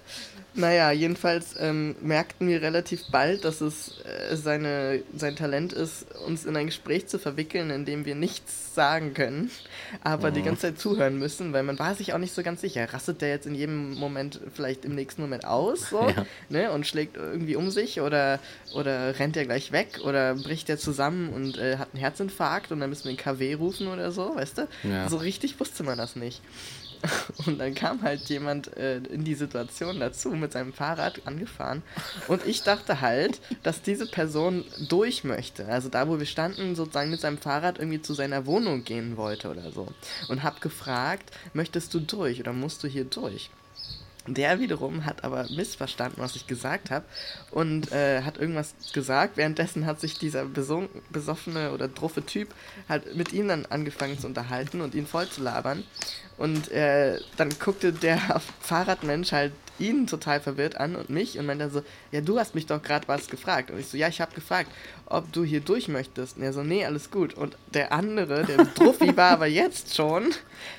[0.58, 6.46] Naja, jedenfalls ähm, merkten wir relativ bald, dass es äh, seine, sein Talent ist, uns
[6.46, 9.52] in ein Gespräch zu verwickeln, in dem wir nichts sagen können,
[10.04, 10.34] aber Mhm.
[10.34, 12.92] die ganze Zeit zuhören müssen, weil man war sich auch nicht so ganz sicher.
[12.92, 16.26] Rastet der jetzt in jedem Moment vielleicht im nächsten Moment aus so, Ja.
[16.50, 18.40] ne, und schlägt irgendwie um sich oder,
[18.74, 22.80] oder rennt er gleich weg oder bricht er zusammen und äh, hat einen Herzinfarkt und
[22.80, 24.68] dann müssen wir den KW rufen oder so, weißt du?
[24.84, 25.08] Ja.
[25.08, 26.42] So richtig wusste man das nicht.
[27.46, 31.84] Und dann kam halt jemand äh, in die Situation dazu mit seinem Fahrrad angefahren
[32.28, 35.68] und ich dachte halt, dass diese Person durch möchte.
[35.68, 39.50] Also da, wo wir standen, sozusagen mit seinem Fahrrad irgendwie zu seiner Wohnung gehen wollte
[39.50, 39.88] oder so.
[40.28, 43.50] Und hab gefragt, möchtest du durch oder musst du hier durch?
[44.28, 47.06] Der wiederum hat aber missverstanden, was ich gesagt habe
[47.52, 49.38] und äh, hat irgendwas gesagt.
[49.38, 52.54] Währenddessen hat sich dieser besoffene oder druffe Typ
[52.90, 55.84] halt mit ihm dann angefangen zu unterhalten und ihn voll zu labern.
[56.38, 58.20] Und äh, dann guckte der
[58.62, 62.56] Fahrradmensch halt ihn total verwirrt an und mich und meinte dann so, ja, du hast
[62.56, 63.72] mich doch gerade was gefragt.
[63.72, 64.72] Und ich so, ja, ich habe gefragt,
[65.06, 66.38] ob du hier durch möchtest.
[66.38, 67.34] Und er so, nee, alles gut.
[67.34, 70.34] Und der andere, der Druffi, war aber jetzt schon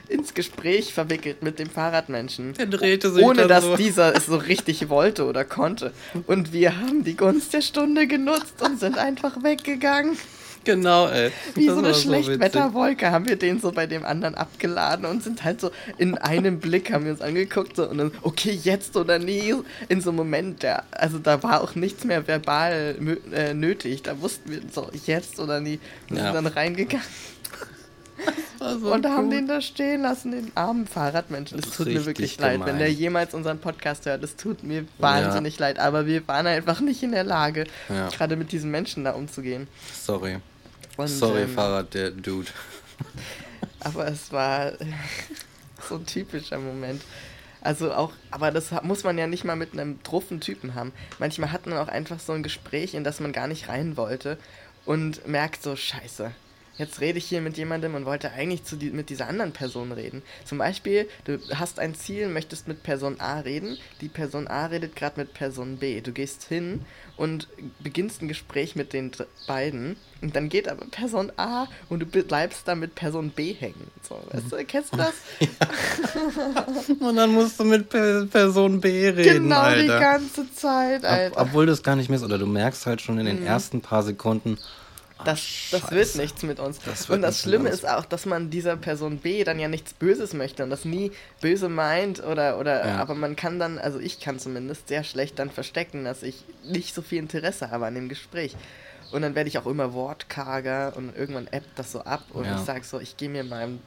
[0.09, 2.55] ins Gespräch verwickelt mit dem Fahrradmenschen.
[2.55, 3.77] Der drehte sich Ohne dass so.
[3.77, 5.93] dieser es so richtig wollte oder konnte.
[6.27, 10.17] Und wir haben die Gunst der Stunde genutzt und sind einfach weggegangen.
[10.65, 11.31] Genau, ey.
[11.55, 11.95] Wie Das so eine.
[11.95, 16.61] Schlechtwetterwolke haben wir den so bei dem anderen abgeladen und sind halt so in einem
[16.61, 19.55] Blick haben wir uns angeguckt so, und dann, okay, jetzt oder nie,
[19.89, 22.97] in so einem Moment, der, also da war auch nichts mehr verbal
[23.33, 26.25] äh, nötig, da wussten wir so, jetzt oder nie, wir Ja.
[26.33, 27.07] sind dann reingegangen
[28.59, 29.33] so und haben gut.
[29.35, 31.59] den da stehen lassen, den armen Fahrradmenschen.
[31.59, 32.79] Es tut mir wirklich leid, wenn gemein.
[32.79, 37.03] der jemals unseren Podcast hört, es tut mir wahnsinnig leid, aber wir waren einfach nicht
[37.03, 38.09] in der Lage, Ja.
[38.09, 39.69] gerade mit diesen Menschen da umzugehen.
[40.03, 40.39] Sorry.
[40.97, 42.49] Und, Sorry, ähm, Fahrrad, der Dude.
[43.81, 44.73] Aber es war
[45.89, 47.03] so ein typischer Moment.
[47.61, 50.93] Also auch, aber das muss man ja nicht mal mit einem druffen Typen haben.
[51.19, 54.39] Manchmal hat man auch einfach so ein Gespräch, in das man gar nicht rein wollte
[54.85, 56.31] und merkt so, scheiße,
[56.79, 59.93] jetzt rede ich hier mit jemandem und wollte eigentlich zu die, mit dieser anderen Person
[59.93, 60.23] reden.
[60.45, 64.97] Zum Beispiel, du hast ein Ziel, möchtest mit Person A reden, die Person A redet
[64.97, 66.01] gerade mit Person B.
[66.01, 66.83] Du gehst hin
[67.17, 67.49] und
[67.81, 69.11] beginnst ein Gespräch mit den
[69.47, 73.91] beiden und dann geht aber Person A und du bleibst da mit Person B hängen.
[74.09, 75.15] So, weißt du, kennst du das?
[77.01, 80.01] Und dann musst du mit Per- Person B reden, genau die Alter.
[80.01, 81.41] ganze Zeit, Ob, Alter.
[81.41, 83.31] obwohl du es gar nicht mehr oder du merkst halt schon in Mhm.
[83.39, 84.59] den ersten paar Sekunden,
[85.25, 85.41] Das,
[85.73, 85.95] das Scheiße.
[85.95, 86.79] wird nichts mit uns.
[86.85, 90.33] Das und das Schlimme ist auch, dass man dieser Person B dann ja nichts Böses
[90.33, 92.97] möchte und das nie böse meint oder, oder Ja.
[92.99, 96.95] aber man kann dann, also ich kann zumindest sehr schlecht dann verstecken, dass ich nicht
[96.95, 98.55] so viel Interesse habe an dem Gespräch.
[99.11, 102.57] Und dann werde ich auch immer wortkarger und irgendwann ebbt das so ab und Ja.
[102.57, 103.81] ich sage so, ich gehe mir mal ein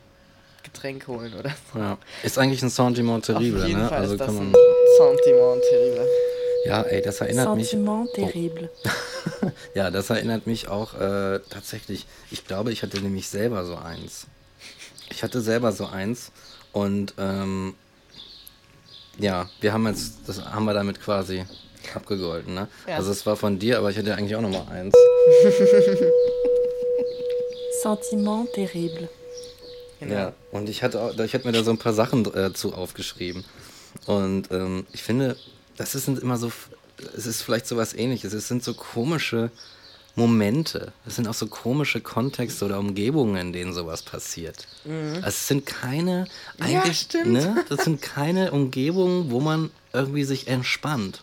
[0.63, 1.79] Getränk holen oder so.
[1.79, 1.97] ja.
[2.23, 3.87] Ist eigentlich ein Sentiment terrible, Auf jeden ne?
[3.89, 4.61] Fall Also ist das kann ein man.
[4.97, 6.07] Sentiment terrible.
[6.65, 7.69] Ja, ey, das erinnert mich.
[7.69, 8.69] Sentiment terrible.
[9.73, 12.05] Ja, das erinnert mich auch äh, tatsächlich.
[12.29, 14.27] Ich glaube, ich hatte nämlich selber so eins.
[15.09, 16.31] Ich hatte selber so eins
[16.73, 17.75] und ähm,
[19.17, 21.45] ja, wir haben jetzt, das haben wir damit quasi
[21.93, 22.67] abgegolten, ne?
[22.87, 22.95] Ja.
[22.97, 24.93] Also es war von dir, aber ich hatte eigentlich auch noch mal eins.
[27.83, 29.09] Sentiment terrible.
[29.99, 30.13] Genau.
[30.13, 32.73] Ja, und ich hatte, auch, ich hatte mir da so ein paar Sachen äh, zu
[32.73, 33.45] aufgeschrieben.
[34.07, 35.35] Und ähm, ich finde,
[35.81, 36.51] das ist immer so,
[37.17, 38.33] es ist vielleicht so was ähnliches.
[38.33, 39.51] Es sind so komische
[40.15, 40.91] Momente.
[41.05, 44.67] Es sind auch so komische Kontexte oder Umgebungen, in denen sowas passiert.
[44.85, 46.27] Also es sind keine,
[46.59, 46.67] Mhm.
[46.67, 47.27] Ja, eigentlich, stimmt.
[47.31, 51.21] ne, das sind keine Umgebungen, wo man irgendwie sich entspannt.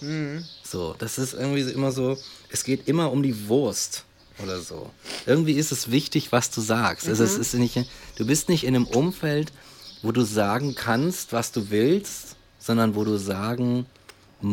[0.00, 0.44] Mhm.
[0.64, 2.18] So, das ist irgendwie immer so,
[2.50, 4.04] es geht immer um die Wurst
[4.42, 4.90] oder so.
[5.24, 7.08] Irgendwie ist es wichtig, was du sagst.
[7.08, 7.28] Also Mhm.
[7.30, 7.78] es ist nicht,
[8.16, 9.52] du bist nicht in einem Umfeld,
[10.02, 12.25] wo du sagen kannst, was du willst,
[12.66, 13.86] sondern wo du sagen,
[14.42, 14.46] äh,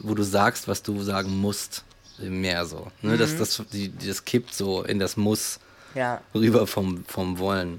[0.00, 1.84] wo du sagst, was du sagen musst.
[2.18, 2.86] Mehr so.
[3.02, 3.18] Ne?
[3.18, 5.58] Das, das, die, das kippt so in das Muss
[5.94, 6.22] Ja.
[6.34, 7.78] rüber vom, vom Wollen.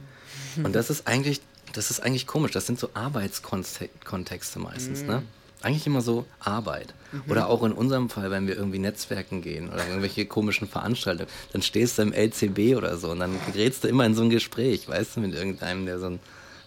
[0.63, 1.41] Und das ist eigentlich,
[1.73, 2.51] das ist eigentlich komisch.
[2.51, 5.23] Das sind so Arbeitskontexte meistens, ne?
[5.63, 6.93] Eigentlich immer so Arbeit.
[7.27, 11.63] Oder auch in unserem Fall, wenn wir irgendwie Netzwerken gehen oder irgendwelche komischen Veranstaltungen, dann
[11.63, 14.87] stehst du im LCB oder so und dann gerätst du immer in so ein Gespräch,
[14.87, 16.19] weißt du, mit irgendeinem, der so ein,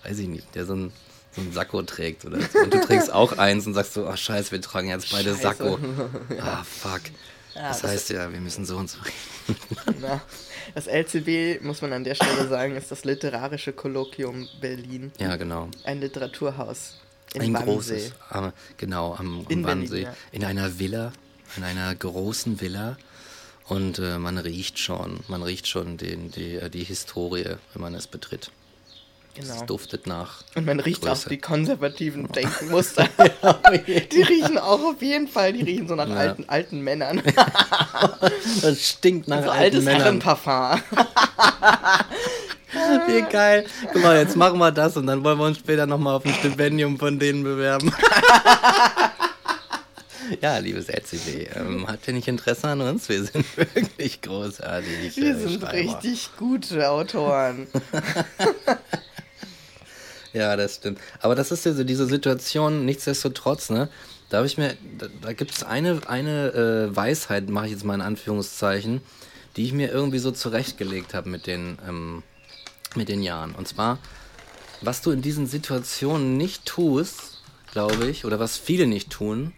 [0.05, 0.93] weiß ich nicht, der so ein,
[1.35, 2.59] so ein Sakko trägt oder so.
[2.59, 5.43] Und du trägst auch eins und sagst so, ach scheiße, wir tragen jetzt beide Scheiße.
[5.43, 5.79] Sakko.
[6.41, 7.03] Ah, fuck.
[7.55, 9.97] Ja, das das- heißt ja, wir müssen so und so reden.
[10.01, 10.21] Na,
[10.75, 15.11] das LCB, muss man an der Stelle sagen, ist das Literarische Kolloquium Berlin.
[15.19, 15.69] Ja, genau.
[15.85, 16.95] Ein Literaturhaus
[17.35, 17.67] in Ein Wannsee.
[17.73, 18.13] großes,
[18.77, 20.03] genau, am, am In Berlin, Wannsee.
[20.03, 20.15] ja.
[20.33, 21.13] In einer Villa,
[21.57, 22.97] in einer großen Villa.
[23.67, 27.95] Und äh, man riecht schon, man riecht schon den, die, äh, die Historie, wenn man
[27.95, 28.51] es betritt.
[29.35, 29.55] Genau.
[29.55, 30.43] Es duftet nach.
[30.57, 31.27] Und man riecht Größe.
[31.27, 33.09] auch die konservativen Denkmuster.
[34.13, 36.17] die riechen auch auf jeden Fall, die riechen so nach Ja.
[36.17, 37.23] alten, alten Männern.
[38.63, 40.03] Das stinkt nach so alten altes Männern.
[40.21, 40.81] Herrenparfum.
[43.07, 43.67] Wie geil.
[43.93, 46.35] Guck mal, jetzt machen wir das und dann wollen wir uns später nochmal auf ein
[46.35, 47.93] Stipendium von denen bewerben.
[50.41, 53.09] ja, liebes LCB, ähm, habt ihr nicht Interesse an uns?
[53.09, 55.17] Wir sind wirklich großartig.
[55.17, 57.67] Wir äh, sind richtig gute Autoren.
[60.33, 61.01] Ja, das stimmt.
[61.21, 63.89] Aber das ist ja so diese Situation, nichtsdestotrotz, ne?
[64.29, 67.85] Da habe ich mir, da, da gibt es eine, eine äh, Weisheit, mache ich jetzt
[67.85, 69.01] mal in Anführungszeichen,
[69.57, 72.23] die ich mir irgendwie so zurechtgelegt habe mit den, ähm,
[72.95, 73.57] mit den Jahren.
[73.57, 73.99] Und zwar,
[74.81, 79.53] was du in diesen Situationen nicht tust, glaube ich, oder was viele nicht tun,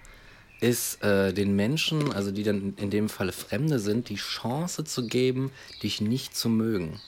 [0.60, 5.06] ist äh, den Menschen, also die dann in dem Falle Fremde sind, die Chance zu
[5.06, 5.50] geben,
[5.82, 7.00] dich nicht zu mögen.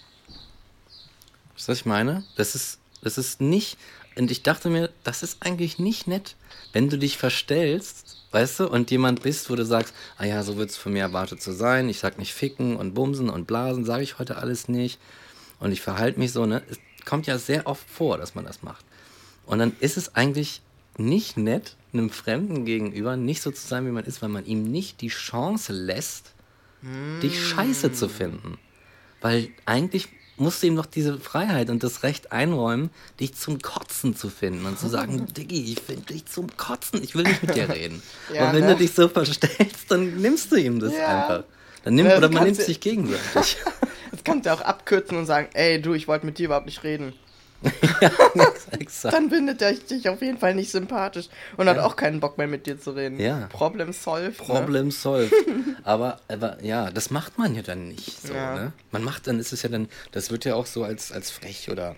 [1.55, 2.25] Weißt du, was ich meine?
[2.37, 3.79] Das ist, das ist nicht,
[4.17, 6.37] und ich dachte mir, das ist eigentlich nicht nett,
[6.73, 10.57] wenn du dich verstellst, weißt du, und jemand bist, wo du sagst, ah ja, so
[10.57, 13.85] wird es von mir erwartet zu sein, ich sag nicht ficken und bumsen und blasen,
[13.85, 14.99] sage ich heute alles nicht
[15.59, 16.63] und ich verhalte mich so, ne?
[16.71, 18.85] Es kommt ja sehr oft vor, dass man das macht.
[19.47, 20.63] Und dann ist es eigentlich
[20.97, 24.63] nicht nett, einem Fremden gegenüber nicht so zu sein, wie man ist, weil man ihm
[24.63, 26.33] nicht die Chance lässt,
[27.23, 28.59] dich scheiße zu finden.
[29.21, 34.17] Weil eigentlich musst du ihm doch diese Freiheit und das Recht einräumen, dich zum Kotzen
[34.17, 37.55] zu finden und zu sagen, Diggi, ich finde dich zum Kotzen, ich will nicht mit
[37.57, 38.03] dir reden.
[38.33, 38.73] Ja, und wenn ne?
[38.73, 41.05] du dich so verstellst, dann nimmst du ihm das Ja.
[41.07, 41.45] einfach.
[41.85, 43.57] Dann nimmt, Ja, oder man nimmt sich gegenseitig.
[44.11, 46.85] Das kannst du auch abkürzen und sagen, ey, du, ich wollte mit dir überhaupt nicht
[46.85, 47.15] reden.
[48.79, 49.15] Exakt.
[49.15, 52.47] Dann findet er dich auf jeden Fall nicht sympathisch und hat auch keinen Bock mehr
[52.47, 53.19] mit dir zu reden.
[53.19, 53.49] Ja.
[53.51, 54.41] Problem solved.
[54.41, 54.47] Ne?
[54.47, 55.33] Problem solved.
[55.85, 58.35] aber, aber ja, das macht man ja dann nicht so.
[58.35, 58.55] Ja.
[58.55, 58.73] Ne?
[58.91, 61.71] Man macht dann, ist es ja dann, das wird ja auch so als, als frech
[61.71, 61.97] oder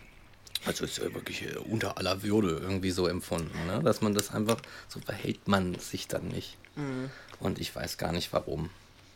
[0.64, 3.80] also ist ja wirklich äh, unter aller Würde irgendwie so empfunden, ne?
[3.84, 4.56] dass man das einfach,
[4.88, 6.58] so verhält man sich dann nicht.
[7.40, 8.68] Und ich weiß gar nicht warum.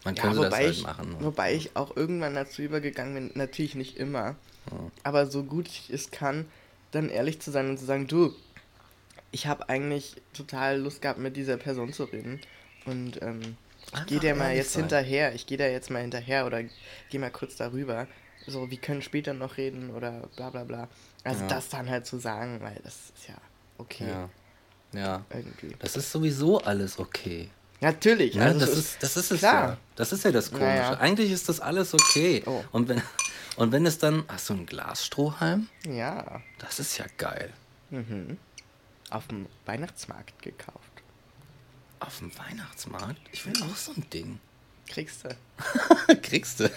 [0.05, 0.17] Man Mhm.
[0.17, 1.17] Ja, könnte das wobei, halt ich, machen.
[1.21, 4.37] wobei ich auch irgendwann dazu übergegangen bin, natürlich nicht immer,
[5.03, 6.47] aber so gut ich es kann,
[6.91, 8.35] dann ehrlich zu sein und zu sagen, du,
[9.33, 12.41] ich habe eigentlich total Lust gehabt, mit dieser Person zu reden.
[12.87, 13.57] Und ähm,
[13.95, 14.83] ich gehe dir mal ehrlich jetzt sein.
[14.85, 18.07] hinterher, ich gehe da jetzt mal hinterher oder gehe mal kurz darüber.
[18.47, 20.89] So, wir können später noch reden oder bla bla bla.
[21.25, 21.49] Also Ja.
[21.49, 23.35] das dann halt zu sagen, weil das ist ja
[23.79, 24.29] okay Ja.
[24.93, 25.25] Ja.
[25.33, 25.77] irgendwie.
[25.79, 27.51] Das ist sowieso alles okay.
[27.81, 28.45] Natürlich, Ne?
[28.45, 29.69] also das, ist, das ist es klar.
[29.71, 29.77] ja.
[29.97, 30.67] Das ist ja das Komische.
[30.67, 30.99] Naja.
[30.99, 32.43] Eigentlich ist das alles okay.
[32.47, 32.63] Oh.
[32.73, 33.03] Und, wenn,
[33.57, 34.25] und wenn es dann.
[34.29, 35.69] Hast du einen Glasstrohhalm?
[35.89, 37.53] Ja, Das ist ja geil.
[37.91, 38.37] mhm.
[39.11, 40.79] auf dem Weihnachtsmarkt gekauft.
[42.01, 43.21] Auf dem Weihnachtsmarkt?
[43.33, 44.41] Ich will auch so ein Ding.
[44.89, 45.37] Kriegst du.
[46.23, 46.71] Kriegst du.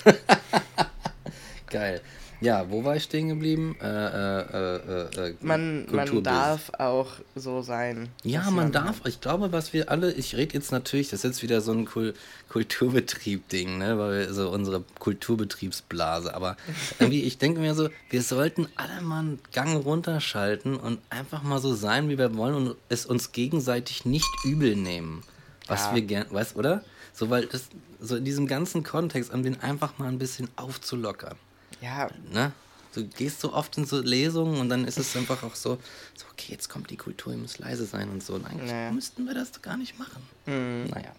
[1.69, 2.01] geil.
[2.43, 3.77] Ja, wo war ich stehen geblieben?
[3.81, 6.23] Äh, äh, äh, äh, Man, man Kulturbus.
[6.23, 8.09] darf auch so sein.
[8.23, 8.99] Ja, dass man darf.
[9.05, 11.85] Ich glaube, was wir alle, ich rede jetzt natürlich, das ist jetzt wieder so ein
[11.85, 12.13] Kul
[12.49, 16.57] Kulturbetrieb-Ding, ne, weil wir so unsere Kulturbetriebsblase, aber
[16.99, 21.59] irgendwie, ich denke mir so, wir sollten alle mal einen Gang runterschalten und einfach mal
[21.59, 25.23] so sein, wie wir wollen und es uns gegenseitig nicht übel nehmen,
[25.67, 25.95] was Ja.
[25.95, 26.83] wir gern, weißt, oder?
[27.13, 27.69] So, weil das,
[28.01, 31.37] so in diesem ganzen Kontext, um den einfach mal ein bisschen aufzulockern
[31.83, 32.51] Ja, ne?
[32.93, 35.79] Du gehst so oft in so Lesungen und dann ist es einfach auch so,
[36.15, 38.35] so okay, jetzt kommt die Kultur, ihr müsst leise sein und so.
[38.35, 38.91] Und eigentlich Naja.
[38.91, 40.21] müssten wir das gar nicht machen.
[40.45, 41.11] Naja.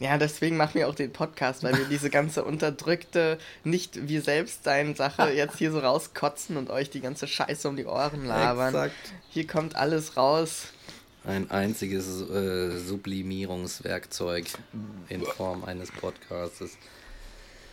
[0.00, 4.64] ja, deswegen machen wir auch den Podcast, weil wir diese ganze unterdrückte, nicht wir selbst
[4.64, 8.74] sein Sache jetzt hier so rauskotzen und euch die ganze Scheiße um die Ohren labern.
[8.74, 9.12] Exakt.
[9.30, 10.64] Hier kommt alles raus.
[11.24, 14.46] Ein einziges äh, Sublimierungswerkzeug
[15.08, 16.76] in Form eines Podcastes.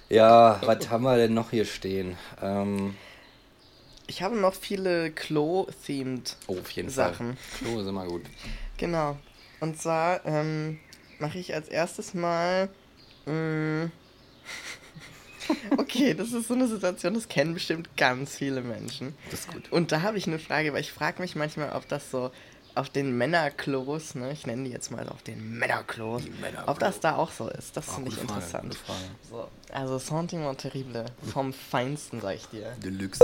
[0.09, 2.17] Ja, was haben wir denn noch hier stehen?
[2.41, 2.95] Ähm,
[4.07, 7.37] Ich habe noch viele Klo-themed oh, auf jeden Sachen.
[7.37, 7.67] Fall.
[7.69, 8.23] Klo ist immer gut.
[8.77, 9.17] Genau.
[9.59, 10.79] Und zwar ähm,
[11.19, 12.69] mache ich als erstes mal.
[13.25, 13.91] mh,
[15.77, 19.15] okay, das ist so eine Situation, das kennen bestimmt ganz viele Menschen.
[19.31, 19.71] Das ist gut.
[19.71, 22.31] Und da habe ich eine Frage, weil ich frage mich manchmal, ob das so
[22.79, 26.67] auf den Männerklos, ne, ich nenne die jetzt mal auf den Männerklos, Männerklos.
[26.67, 27.75] ob das da auch so ist.
[27.77, 28.77] Das Ah, finde ich Frage, interessant.
[29.29, 32.71] So, also Sentiment terrible, vom Feinsten, sag ich dir.
[32.83, 33.19] Deluxe.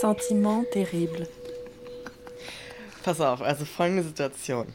[0.00, 1.28] Sentiment terrible.
[3.02, 4.66] Pass auf, also folgende Situation.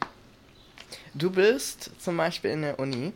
[1.14, 3.12] Du bist zum Beispiel in der Uni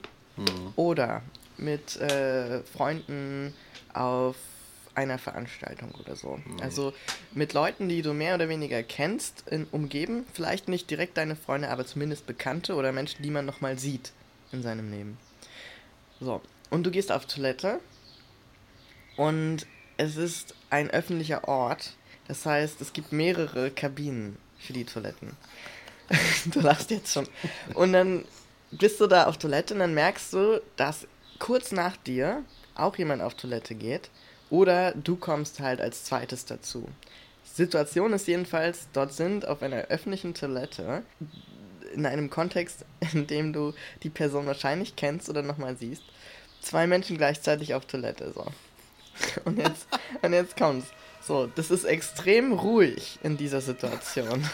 [0.76, 1.22] oder
[1.59, 3.53] mit äh, Freunden
[3.93, 4.37] auf
[4.95, 6.38] einer Veranstaltung oder so.
[6.61, 6.93] Also
[7.32, 10.26] mit Leuten, die du mehr oder weniger kennst, in, umgeben.
[10.32, 14.12] Vielleicht nicht direkt deine Freunde, aber zumindest Bekannte oder Menschen, die man nochmal sieht
[14.53, 15.18] in seinem Leben.
[16.20, 17.80] So, und du gehst auf Toilette
[19.16, 19.66] und
[19.97, 21.95] es ist ein öffentlicher Ort.
[22.28, 25.36] Das heißt, es gibt mehrere Kabinen für die Toiletten.
[26.47, 27.26] du lachst jetzt schon.
[27.74, 28.24] Und dann
[28.70, 31.07] bist du da auf Toilette und dann merkst du, dass
[31.38, 34.11] kurz nach dir auch jemand auf Toilette geht
[34.51, 36.88] oder du kommst halt als zweites dazu.
[37.55, 41.03] Situation ist jedenfalls, dort sind auf einer öffentlichen Toilette
[41.94, 46.03] in einem Kontext, in dem du die Person wahrscheinlich kennst oder nochmal siehst,
[46.61, 48.32] zwei Menschen gleichzeitig auf Toilette.
[48.32, 48.46] So.
[49.44, 49.86] Und jetzt,
[50.22, 50.86] und jetzt kommt's.
[51.20, 54.48] So, das ist extrem ruhig in dieser Situation.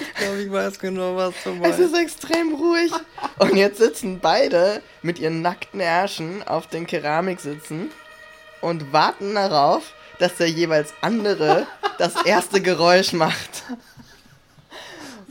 [0.00, 2.90] Ich glaube, ich weiß genau, was du Es ist extrem ruhig.
[3.38, 7.92] Und jetzt sitzen beide mit ihren nackten Ärschen auf den Keramiksitzen
[8.60, 11.66] und warten darauf, dass der jeweils andere
[11.98, 13.64] das erste Geräusch macht.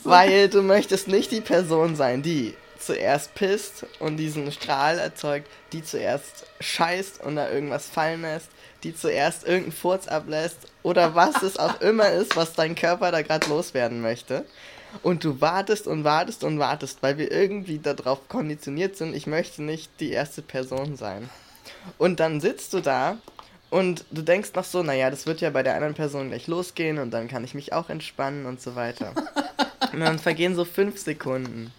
[0.03, 5.83] Weil du möchtest nicht die Person sein, die zuerst pisst und diesen Strahl erzeugt, die
[5.83, 8.49] zuerst scheißt und da irgendwas fallen lässt,
[8.83, 13.23] die zuerst irgendeinen Furz ablässt oder was es auch immer ist, was dein Körper da
[13.23, 14.45] gerade loswerden möchte.
[15.01, 19.63] Und du wartest und wartest und wartest, weil wir irgendwie darauf konditioniert sind, ich möchte
[19.63, 21.29] nicht die erste Person sein.
[21.97, 23.17] Und dann sitzt du da
[23.69, 26.97] und du denkst noch so, naja, das wird ja bei der anderen Person gleich losgehen
[26.99, 29.13] und dann kann ich mich auch entspannen und so weiter.
[29.93, 31.71] Und dann vergehen so fünf Sekunden.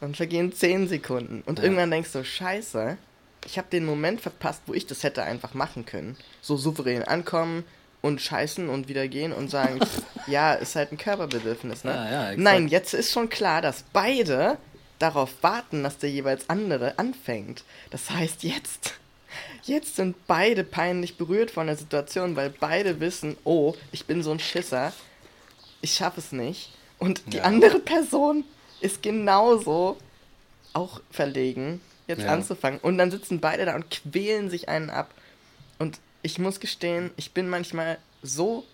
[0.00, 1.42] Dann vergehen zehn Sekunden.
[1.44, 1.64] Und Ja.
[1.64, 2.96] irgendwann denkst du, scheiße,
[3.44, 6.16] ich habe den Moment verpasst, wo ich das hätte einfach machen können.
[6.40, 7.64] So souverän ankommen
[8.00, 11.90] und scheißen und wieder gehen und sagen, pff, ja, ist halt ein Körperbedürfnis, ne?
[11.92, 12.36] Ja, ja.
[12.36, 14.56] Nein, jetzt ist schon klar, dass beide
[14.98, 17.64] darauf warten, dass der jeweils andere anfängt.
[17.90, 18.94] Das heißt, jetzt,
[19.64, 24.30] jetzt sind beide peinlich berührt von der Situation, weil beide wissen, oh, ich bin so
[24.32, 24.92] ein Schisser,
[25.80, 26.70] ich schaffe es nicht.
[26.98, 27.44] Und die Ja.
[27.44, 28.44] andere Person
[28.80, 29.96] ist genauso
[30.72, 32.28] auch verlegen, jetzt Ja.
[32.32, 32.78] anzufangen.
[32.80, 35.12] Und dann sitzen beide da und quälen sich einen ab.
[35.78, 38.64] Und ich muss gestehen, ich bin manchmal so,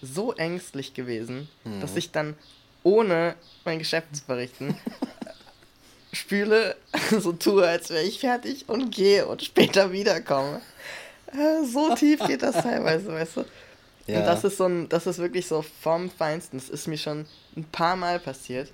[0.00, 1.80] so ängstlich gewesen, Mhm.
[1.80, 2.36] dass ich dann
[2.82, 4.76] ohne mein Geschäft zu verrichten
[6.12, 6.76] spüle,
[7.20, 10.60] so tue, als wäre ich fertig und gehe und später wiederkomme.
[11.32, 13.44] Äh, So tief geht das teilweise, weißt du?
[14.06, 14.18] Ja.
[14.20, 16.58] Und das ist so ein, das ist wirklich so vom Feinsten.
[16.58, 18.70] Das ist mir schon ein paar Mal passiert.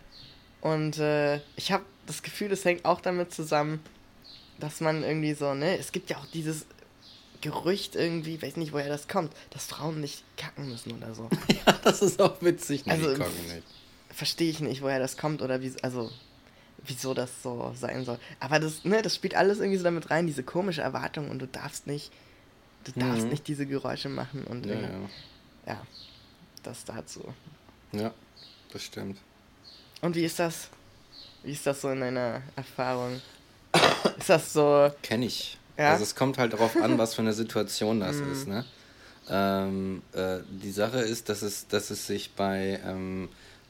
[0.61, 3.80] Und äh, ich habe das Gefühl, es hängt auch damit zusammen,
[4.59, 6.66] dass man irgendwie so, ne, es gibt ja auch dieses
[7.43, 11.28] Gerücht irgendwie, weiß nicht, woher das kommt, dass Frauen nicht kacken müssen oder so.
[11.66, 12.86] Ja, das ist auch witzig.
[12.86, 13.14] Nee, Also.
[14.11, 16.11] Verstehe ich nicht, woher das kommt oder wie, also,
[16.89, 18.18] wieso das so sein soll.
[18.41, 21.47] Aber das, ne, das spielt alles irgendwie so damit rein, diese komische Erwartung und du
[21.47, 22.11] darfst nicht,
[22.84, 23.30] du darfst Mhm.
[23.30, 24.93] nicht diese Geräusche machen und Ja, irgendwie-
[25.66, 25.74] ja.
[25.74, 25.86] ja,
[26.62, 27.22] das dazu.
[27.93, 28.12] ja,
[28.72, 29.18] das stimmt.
[30.01, 30.68] Und wie ist das?
[31.43, 33.20] Wie ist das so in deiner Erfahrung?
[34.18, 35.57] Ist das so, Kenne ich.
[35.76, 35.91] Ja?
[35.93, 38.32] Also es kommt halt darauf an, was für eine Situation das Mhm.
[38.32, 38.64] ist, ne?
[39.30, 43.28] Ähm, äh, die Sache ist, dass es, dass es sich bei ähm,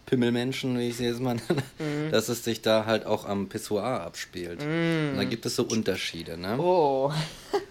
[0.08, 2.10] Pimmelmenschen, wie ich sie jetzt mal nenne, Mhm.
[2.12, 4.60] dass es sich da halt auch am Pissoir abspielt.
[4.62, 6.56] Und da gibt es so Unterschiede, ne?
[6.58, 7.12] oh,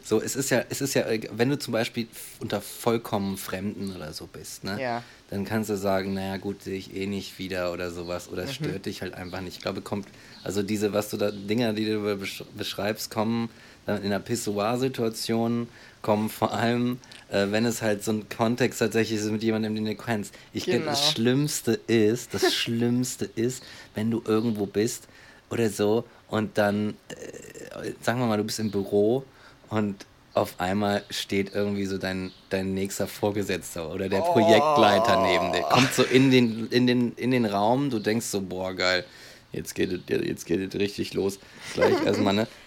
[0.03, 2.07] So, es ist ja, es ist ja, wenn du zum Beispiel
[2.39, 4.81] unter vollkommen Fremden oder so bist, ne?
[4.81, 5.03] Ja.
[5.29, 8.27] Dann kannst du sagen, naja gut, sehe ich eh nicht wieder oder sowas.
[8.27, 8.33] Mhm.
[8.33, 9.57] Oder es stört dich halt einfach nicht.
[9.57, 10.07] Ich glaube, kommt,
[10.43, 13.49] also diese, was du da, Dinger, die du besch- beschreibst, kommen
[13.85, 15.67] dann in einer Pissoir-Situation,
[16.01, 19.85] kommen vor allem, äh, wenn es halt so ein Kontext tatsächlich ist mit jemandem, den
[19.85, 20.33] du kennst.
[20.53, 20.79] Ich Genau.
[20.79, 20.89] genau.
[20.91, 23.63] das Schlimmste ist, das Schlimmste ist,
[23.95, 25.07] wenn du irgendwo bist
[25.49, 29.23] oder so und dann, äh, sagen wir mal, du bist im Büro
[29.69, 35.61] und auf einmal steht irgendwie so dein, dein nächster Vorgesetzter oder der Projektleiter neben dir.
[35.61, 39.03] Kommt so in den, in, den, in den Raum, du denkst so, boah, geil,
[39.51, 41.39] jetzt geht es jetzt geht richtig los.
[41.73, 42.47] Gleich erstmal, ne?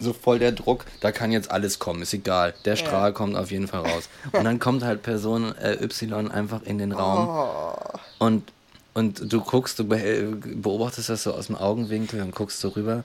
[0.00, 2.54] So voll der Druck, da kann jetzt alles kommen, ist egal.
[2.64, 4.08] Der Strahl kommt auf jeden Fall raus.
[4.32, 8.52] Und dann kommt halt Person äh, Y einfach in den Raum oh, und,
[8.94, 13.04] und du guckst, du be- beobachtest das so aus dem Augenwinkel und guckst so rüber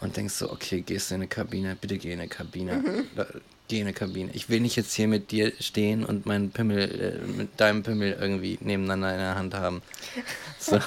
[0.00, 2.82] und denkst so, okay, gehst du in eine Kabine, bitte geh in eine Kabine.
[3.16, 3.26] Da,
[3.68, 4.30] geh in eine Kabine.
[4.32, 8.16] Ich will nicht jetzt hier mit dir stehen und meinen Pimmel, äh, mit deinem Pimmel
[8.20, 9.82] irgendwie nebeneinander in der Hand haben.
[10.58, 10.78] So.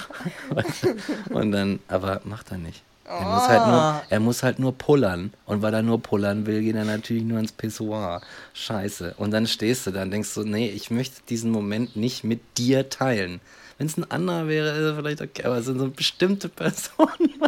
[1.30, 2.82] Und dann, aber macht er nicht.
[3.20, 5.34] Er muss, halt nur, er muss halt nur pullern.
[5.46, 8.22] Und weil er nur pullern will, geht er natürlich nur ins Pissoir.
[8.54, 9.16] Scheiße.
[9.18, 12.42] Und dann stehst du da und denkst so, nee, ich möchte diesen Moment nicht mit
[12.58, 13.42] dir teilen.
[13.78, 17.42] Wenn es ein anderer wäre, ist er vielleicht okay, aber es sind so bestimmte Personen.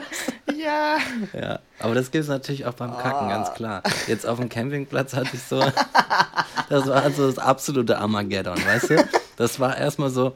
[0.58, 0.98] ja.
[1.32, 3.84] ja, aber das gibt es natürlich auch beim Kacken, ganz klar.
[4.08, 5.60] Jetzt auf dem Campingplatz hatte ich so,
[6.70, 9.08] das war so das absolute Armageddon, weißt du?
[9.38, 10.36] Das war erstmal so,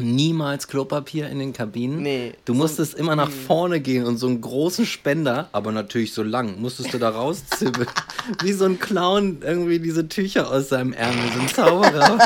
[0.00, 2.02] niemals Klopapier in den Kabinen.
[2.02, 6.12] Nee, Du so- musstest immer nach vorne gehen und so einen großen Spender, aber natürlich
[6.12, 7.88] so lang, musstest du da rauszibbeln.
[8.42, 12.18] Wie so ein Clown irgendwie diese Tücher aus seinem Ärmel, so ein Zauberer,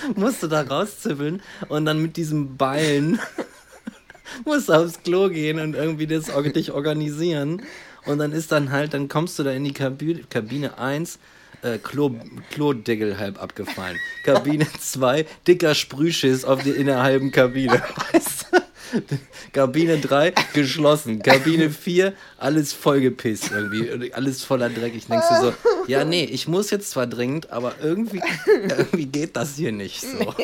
[0.16, 3.18] musst du da rauszibbeln und dann mit diesem Beilen
[4.44, 7.62] musst du aufs Klo gehen und irgendwie das dich organisieren.
[8.06, 11.18] Und dann ist dann halt, dann kommst du da in die Kabine, Kabine 1,
[11.62, 12.14] äh, Klo,
[12.50, 13.98] Klodeckel halb abgefallen.
[14.24, 17.82] Kabine 2, dicker Sprühschiss auf die, in der halben Kabine.
[18.12, 18.58] Weißt du?
[19.52, 21.22] Kabine 3 geschlossen.
[21.22, 24.12] Kabine 4 alles vollgepisst irgendwie.
[24.12, 24.94] Alles voller Dreck.
[24.94, 25.54] Ich denkst du so,
[25.86, 30.34] ja, nee, ich muss jetzt zwar dringend, aber irgendwie, irgendwie geht das hier nicht so.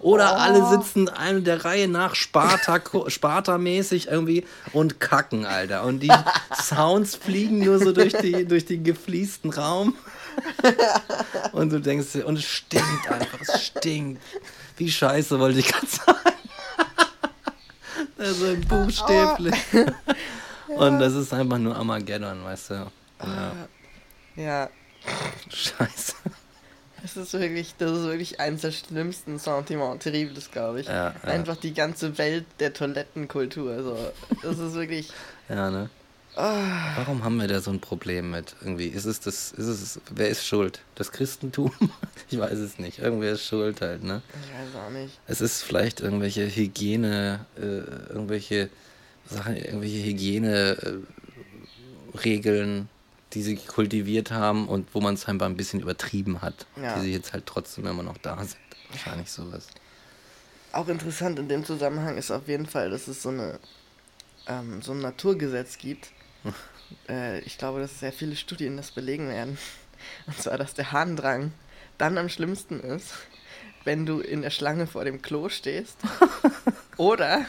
[0.00, 5.84] Oder alle sitzen einem der Reihe nach Sparta, Sparta-mäßig irgendwie und kacken, Alter.
[5.84, 6.12] Und die
[6.60, 9.94] Sounds fliegen nur so durch, die, durch den gefliesten Raum.
[11.52, 14.22] Und du denkst, und es stinkt einfach, es stinkt.
[14.78, 16.18] Wie scheiße wollte ich gerade sagen.
[18.16, 19.54] Also buchstäblich.
[20.68, 22.74] Und das ist einfach nur Armageddon, weißt du.
[23.20, 23.52] Ja.
[24.36, 24.70] Ja,
[25.48, 26.14] Scheiße.
[27.02, 30.86] Das ist wirklich, das ist wirklich eines der schlimmsten Sentiments terribles, glaube ich.
[30.86, 31.28] Ja, ja.
[31.28, 33.82] Einfach die ganze Welt der Toilettenkultur.
[33.82, 33.98] So.
[34.42, 35.10] Das ist wirklich.
[35.48, 35.90] Ja, ne?
[36.34, 36.96] Ah.
[36.96, 38.54] Warum haben wir da so ein Problem mit?
[38.62, 40.80] Irgendwie ist es das, ist es, wer ist schuld?
[40.94, 41.72] Das Christentum?
[42.30, 43.00] Ich weiß es nicht.
[43.00, 44.22] Irgendwer ist schuld halt, ne?
[44.30, 45.18] Ich weiß auch nicht.
[45.26, 48.70] Es ist vielleicht irgendwelche Hygiene, äh, irgendwelche
[49.28, 51.06] Sachen, irgendwelche Hygieneregeln,
[52.24, 52.88] Regeln,
[53.34, 56.94] die sie kultiviert haben und wo man es scheinbar ein bisschen übertrieben hat, Ja.
[56.96, 58.56] die sie jetzt halt trotzdem immer noch da sind.
[58.90, 59.68] Wahrscheinlich sowas.
[60.72, 63.58] Auch interessant in dem Zusammenhang ist auf jeden Fall, dass es so eine
[64.48, 66.10] ähm, so ein Naturgesetz gibt.
[67.08, 69.58] äh, ich glaube, dass sehr viele Studien das belegen werden.
[70.26, 71.52] Und zwar, dass der Harndrang
[71.98, 73.12] dann am schlimmsten ist,
[73.84, 75.98] wenn du in der Schlange vor dem Klo stehst.
[76.96, 77.44] oder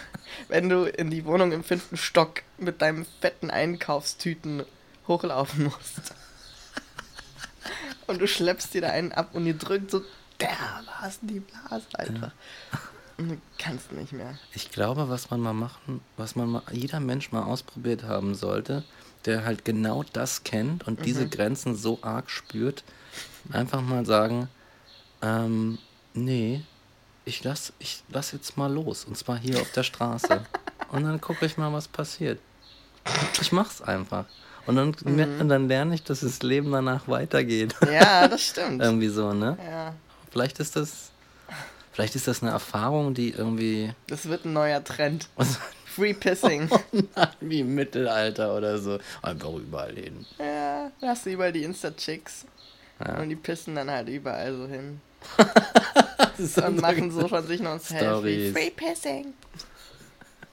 [0.48, 4.64] wenn du in die Wohnung im fünften Stock mit deinem fetten Einkaufstüten
[5.08, 6.14] hochlaufen musst.
[8.08, 10.02] Und du schleppst dir da einen ab und ihr drückt so
[10.40, 12.32] dermaßen die Blase einfach.
[13.18, 14.38] Und du kannst nicht mehr.
[14.54, 18.84] Ich glaube, was man mal machen, was man mal, jeder Mensch mal ausprobiert haben sollte,
[19.26, 22.84] der halt genau das kennt und diese Grenzen so arg spürt,
[23.52, 24.50] einfach mal sagen,
[25.22, 25.78] ähm,
[26.14, 26.64] nee,
[27.26, 29.06] ich lass, ich lass jetzt mal los.
[29.06, 30.46] Und zwar hier auf der Straße.
[30.92, 32.40] und dann gucke ich mal, was passiert.
[33.42, 34.26] Ich mach's einfach.
[34.66, 34.94] Und dann,
[35.40, 37.76] und dann lerne ich, dass das Leben danach weitergeht.
[37.92, 38.82] Ja, das stimmt.
[38.84, 39.58] Irgendwie so, ne?
[39.70, 39.94] ja,
[40.32, 41.12] Vielleicht ist das,
[41.92, 45.28] vielleicht ist das eine Erfahrung, die irgendwie das wird ein neuer Trend.
[45.86, 46.70] Free Pissing.
[47.40, 48.98] wie im Mittelalter oder so.
[49.22, 50.26] Einfach überall hin.
[50.40, 52.46] ja, da hast du überall die Insta-Chicks.
[53.06, 53.20] Ja.
[53.20, 55.02] Und die pissen dann halt überall so hin.
[55.38, 58.52] Das ist Und machen so von sich noch ein Selfie.
[58.52, 59.34] Free Pissing.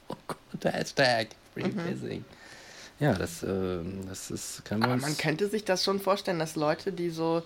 [0.08, 2.22] Oh Gott, Hashtag Free Pissing.
[3.00, 5.02] Ja, das, ähm, das ist, Aber uns...
[5.02, 7.42] man könnte sich das schon vorstellen, dass Leute, die so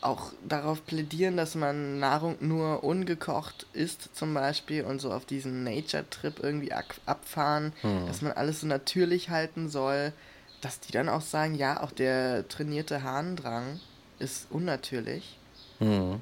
[0.00, 5.64] auch darauf plädieren, dass man Nahrung nur ungekocht isst zum Beispiel und so auf diesen
[5.64, 8.06] Nature-Trip irgendwie abfahren, Hm.
[8.06, 10.12] dass man alles so natürlich halten soll,
[10.60, 13.80] dass die dann auch sagen, ja, auch der trainierte Harndrang
[14.18, 15.38] ist unnatürlich.
[15.78, 16.20] Hm.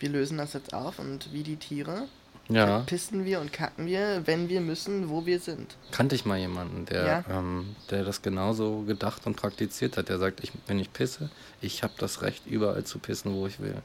[0.00, 2.08] Wir lösen das jetzt auf und wie die Tiere
[2.50, 5.76] Ja, pissen wir und kacken wir, wenn wir müssen, wo wir sind.
[5.92, 7.24] kannte ich mal jemanden, der, Ja?
[7.30, 10.08] ähm, der das genauso gedacht und praktiziert hat.
[10.08, 11.30] Der sagt, ich, wenn ich pisse,
[11.60, 13.76] ich habe das Recht, überall zu pissen, wo ich will.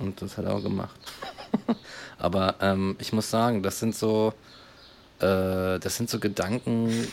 [0.00, 0.98] Und das hat er auch gemacht.
[2.18, 4.32] Aber ähm, ich muss sagen, das sind so,
[5.20, 7.06] äh, das sind so Gedanken,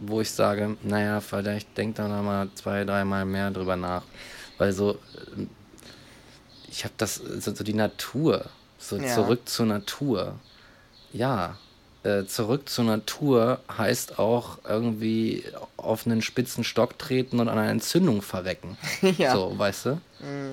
[0.00, 4.02] wo ich sage, naja, vielleicht denkt da mal zwei, dreimal mehr drüber nach.
[4.58, 4.98] Weil so,
[5.36, 5.50] ähm,
[6.70, 8.46] ich habe das, so, so die Natur,
[8.80, 9.14] so Ja.
[9.14, 10.34] zurück zur Natur.
[11.12, 11.56] Ja,
[12.02, 15.44] äh, zurück zur Natur heißt auch irgendwie
[15.76, 18.78] auf einen spitzen Stock treten und an einer Entzündung verrecken.
[19.18, 19.34] Ja.
[19.34, 20.00] So, weißt du?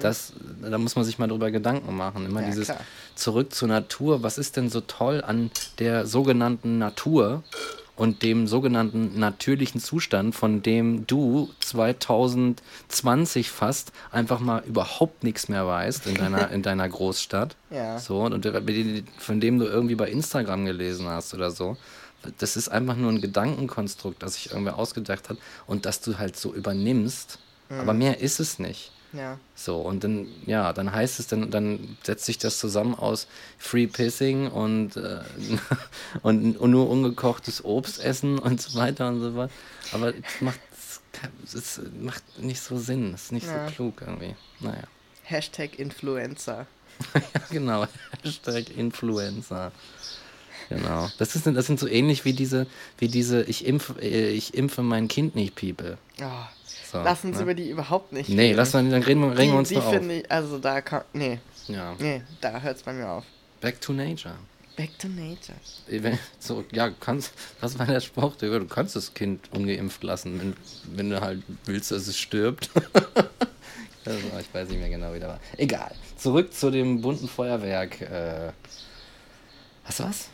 [0.01, 2.25] Das, da muss man sich mal drüber Gedanken machen.
[2.25, 2.79] Immer Ja, dieses klar.
[3.15, 4.23] zurück zur Natur.
[4.23, 7.43] Was ist denn so toll an der sogenannten Natur
[7.97, 15.65] und dem sogenannten natürlichen Zustand, von dem du 2020 fast einfach mal überhaupt nichts mehr
[15.67, 17.55] weißt in deiner, in deiner Großstadt?
[17.71, 17.99] Ja.
[17.99, 18.47] So, und
[19.17, 21.75] von dem du irgendwie bei Instagram gelesen hast oder so.
[22.37, 26.37] Das ist einfach nur ein Gedankenkonstrukt, das sich irgendwer ausgedacht hat und das du halt
[26.37, 27.39] so übernimmst.
[27.69, 28.91] Aber mehr ist es nicht.
[29.13, 29.39] Ja.
[29.55, 33.27] So, und dann, ja, dann heißt es, dann, dann setzt sich das zusammen aus
[33.57, 35.19] Free Pissing und, äh,
[36.23, 39.51] und, und nur ungekochtes Obst essen und so weiter und so fort.
[39.93, 40.59] Aber es macht,
[41.45, 43.67] es macht nicht so Sinn, es ist nicht Ja.
[43.69, 44.35] so klug irgendwie.
[44.59, 44.83] Naja.
[45.23, 46.65] Hashtag Influencer.
[47.13, 47.87] Ja, genau.
[48.23, 49.71] Hashtag Influencer.
[50.69, 51.09] Genau.
[51.17, 54.81] Das, ist, das sind so ähnlich wie diese, wie diese ich impfe, äh, ich impfe
[54.81, 55.97] mein Kind nicht, People.
[56.21, 56.25] Oh,
[56.91, 57.43] So, lass uns ne?
[57.43, 58.57] über die überhaupt nicht Nee, reden.
[58.57, 59.93] lass mal, dann reden, wir- regen wir uns die, noch die auf.
[59.95, 61.95] finde ich, also da kann, nee, Ja.
[61.99, 63.25] nee, da hört es bei mir auf.
[63.61, 64.35] Back to nature.
[64.77, 65.57] Back to nature.
[66.39, 68.35] So, ja, du kannst, was war der Spruch?
[68.35, 70.55] Du kannst das Kind ungeimpft lassen, wenn,
[70.95, 72.69] wenn du halt willst, dass es stirbt.
[74.05, 75.39] also, ich weiß nicht mehr genau, wie der war.
[75.57, 75.91] Egal.
[76.15, 78.01] Zurück zu dem bunten Feuerwerk.
[78.01, 78.51] Äh,
[79.83, 80.27] hast du was?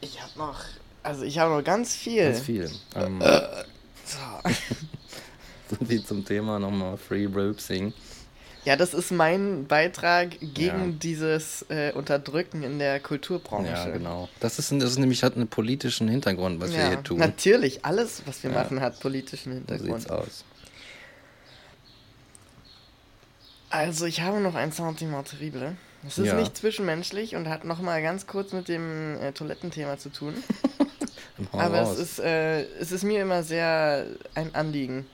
[0.00, 0.60] Ich habe noch,
[1.02, 2.24] also ich habe noch ganz viel.
[2.24, 2.70] Ganz viel.
[2.94, 3.20] Ähm,
[4.04, 4.18] So.
[5.78, 7.92] so viel zum Thema nochmal Free Ropesing.
[8.64, 10.96] Ja, das ist mein Beitrag gegen Ja.
[11.02, 13.70] dieses äh, Unterdrücken in der Kulturbranche.
[13.72, 14.28] Ja, genau.
[14.38, 17.18] Das ist, das ist nämlich hat einen politischen Hintergrund, was wir Ja, hier tun.
[17.18, 18.62] natürlich, alles, was wir Ja.
[18.62, 20.00] machen, hat politischen So Hintergrund.
[20.02, 20.44] sieht's aus.
[23.70, 25.76] Also, ich habe noch ein Sentiment terrible.
[26.06, 30.10] Es ist nicht zwischenmenschlich und hat noch mal ganz kurz mit dem äh, Toilettenthema zu
[30.10, 30.34] tun.
[31.52, 31.96] Aber raus.
[31.98, 35.06] es ist, äh, es ist mir immer sehr ein Anliegen.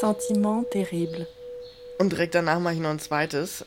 [0.00, 1.26] Sentiment terrible.
[1.98, 3.64] Und direkt danach mache ich noch ein zweites.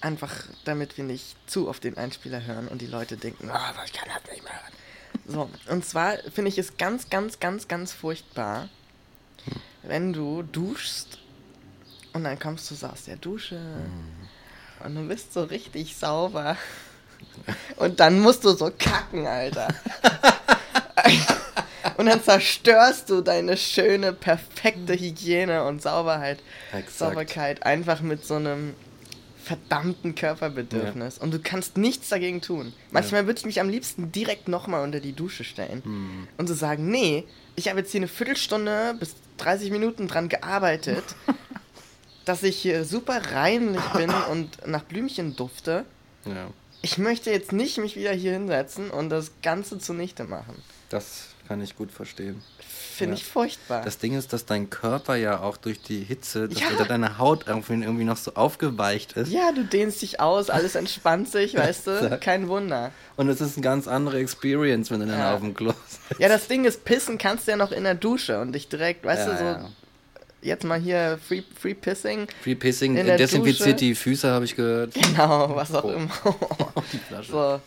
[0.00, 3.92] Einfach damit wir nicht zu oft den Einspieler hören und die Leute denken, ah, ich
[3.92, 4.72] kann das nicht mehr hören.
[5.26, 8.68] So, und zwar finde ich es ganz, ganz, ganz, ganz furchtbar,
[9.82, 11.18] wenn du duschst
[12.12, 13.60] und dann kommst du so aus der Dusche
[14.84, 16.56] und du bist so richtig sauber.
[17.76, 19.68] Und dann musst du so kacken, Alter.
[21.96, 26.38] Und dann zerstörst du deine schöne, perfekte Hygiene und Sauberheit,
[26.72, 26.92] Exakt.
[26.98, 28.74] Sauberkeit einfach mit so einem
[29.42, 31.18] verdammten Körperbedürfnis.
[31.18, 32.72] Und du kannst nichts dagegen tun.
[32.90, 36.28] Manchmal würde ich mich am liebsten direkt nochmal unter die Dusche stellen Hm.
[36.36, 37.24] und so sagen, nee,
[37.54, 41.04] ich habe jetzt hier eine Viertelstunde bis 30 Minuten dran gearbeitet,
[42.24, 45.84] dass ich hier super reinlich bin und nach Blümchen dufte.
[46.24, 46.48] Ja,
[46.82, 50.60] Ich möchte jetzt nicht mich wieder hier hinsetzen und das Ganze zunichte machen.
[50.88, 52.42] das kann ich gut verstehen.
[52.58, 53.18] Finde Ja.
[53.18, 53.82] ich furchtbar.
[53.82, 56.84] Das Ding ist, dass dein Körper ja auch durch die Hitze, dass Ja.
[56.84, 59.30] deine Haut irgendwie, noch so aufgeweicht ist.
[59.30, 62.18] ja, du dehnst dich aus, alles entspannt sich, weißt du?
[62.20, 62.92] Kein Wunder.
[63.16, 65.34] Und es ist eine ganz andere Experience, wenn du dann Ja.
[65.34, 66.20] auf dem Klo sitzt.
[66.20, 69.04] Ja, das Ding ist, pissen kannst du ja noch in der Dusche und dich direkt,
[69.04, 69.68] weißt du, so,
[70.42, 72.28] jetzt mal hier Free, free Pissing.
[72.42, 73.74] Free Pissing In der desinfiziert Dusche.
[73.74, 74.94] die Füße, habe ich gehört.
[74.94, 75.90] Genau, was auch Oh.
[75.90, 76.10] immer.
[76.92, 77.30] Die Flasche.
[77.32, 77.60] so.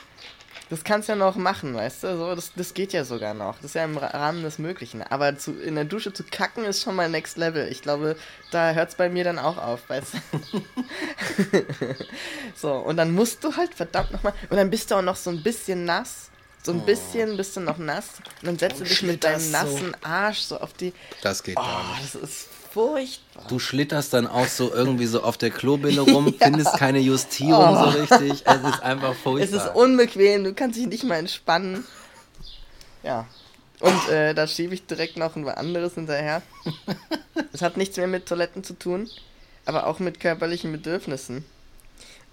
[0.69, 2.17] Das kannst du ja noch machen, weißt du?
[2.17, 3.55] So, das, das geht ja sogar noch.
[3.55, 5.01] Das ist ja im Ra- Rahmen des Möglichen.
[5.01, 7.67] Aber zu, in der Dusche zu kacken ist schon mal Next Level.
[7.71, 8.15] Ich glaube,
[8.51, 10.61] da hört es bei mir dann auch auf, weißt du?
[12.55, 14.33] so, und dann musst du halt verdammt nochmal.
[14.49, 16.29] Und dann bist du auch noch so ein bisschen nass.
[16.61, 18.05] So ein bisschen bist du noch nass.
[18.41, 19.73] Und dann setzt du dich mit deinem schlitterst so.
[19.75, 20.93] nassen Arsch so auf die.
[21.21, 22.13] Das geht Oh, gar nicht.
[22.13, 23.45] das ist furchtbar.
[23.47, 27.89] Du schlitterst dann auch so irgendwie so auf der Klobille rum, findest keine Justierung so
[27.99, 28.43] richtig.
[28.45, 29.65] Es ist einfach Es furchtbar.
[29.67, 31.83] ist unbequem, du kannst dich nicht mal entspannen.
[33.03, 33.25] Ja.
[33.79, 36.41] Und äh, da schiebe ich direkt noch ein anderes hinterher.
[37.51, 39.09] Das hat nichts mehr mit Toiletten zu tun,
[39.65, 41.43] aber auch mit körperlichen Bedürfnissen.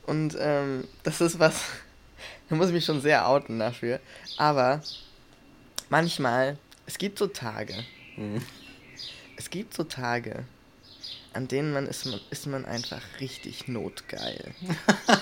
[0.07, 1.55] Und ähm, das ist was,
[2.51, 3.99] da muss ich mich schon sehr outen dafür.
[4.37, 4.83] Aber
[5.89, 7.75] manchmal, es gibt so Tage,
[8.17, 8.43] Mhm.
[9.47, 10.43] Es gibt so Tage,
[11.33, 14.53] an denen man ist, man ist man einfach richtig notgeil.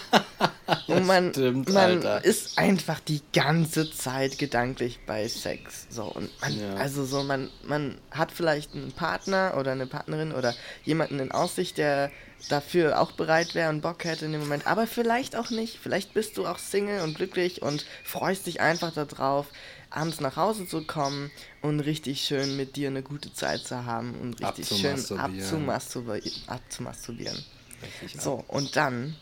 [0.86, 5.86] Und man, stimmt, man ist einfach die ganze Zeit gedanklich bei Sex.
[5.90, 6.74] So, und man, Ja.
[6.76, 10.54] also so, man, man hat vielleicht einen Partner oder eine Partnerin oder
[10.84, 12.10] jemanden in Aussicht, der
[12.48, 15.78] dafür auch bereit wäre und Bock hätte in dem Moment, aber vielleicht auch nicht.
[15.78, 19.46] Vielleicht bist du auch Single und glücklich und freust dich einfach darauf,
[19.94, 21.30] abends nach Hause zu kommen
[21.62, 26.30] und richtig schön mit dir eine gute Zeit zu haben und richtig schön Abzumasturbieren.
[26.46, 27.44] abzumasturbieren.
[27.82, 29.16] Richtig So, und dann,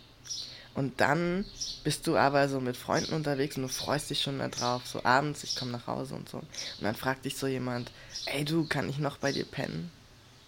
[0.74, 1.44] und dann
[1.84, 5.02] bist du aber so mit Freunden unterwegs und du freust dich schon da drauf, so
[5.04, 6.38] abends, ich komme nach Hause und so.
[6.38, 6.48] Und
[6.80, 7.90] dann fragt dich so jemand,
[8.26, 9.90] ey du, kann ich noch bei dir pennen?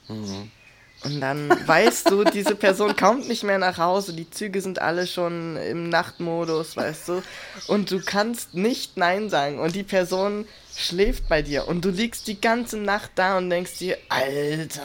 [0.09, 0.51] Mhm.
[1.05, 5.07] Und dann weißt du, diese Person kommt nicht mehr nach Hause, die Züge sind alle
[5.07, 7.23] schon im Nachtmodus, weißt du.
[7.69, 9.59] Und du kannst nicht Nein sagen.
[9.59, 11.69] Und die Person schläft bei dir.
[11.69, 14.81] Und du liegst die ganze Nacht da und denkst dir, Alter,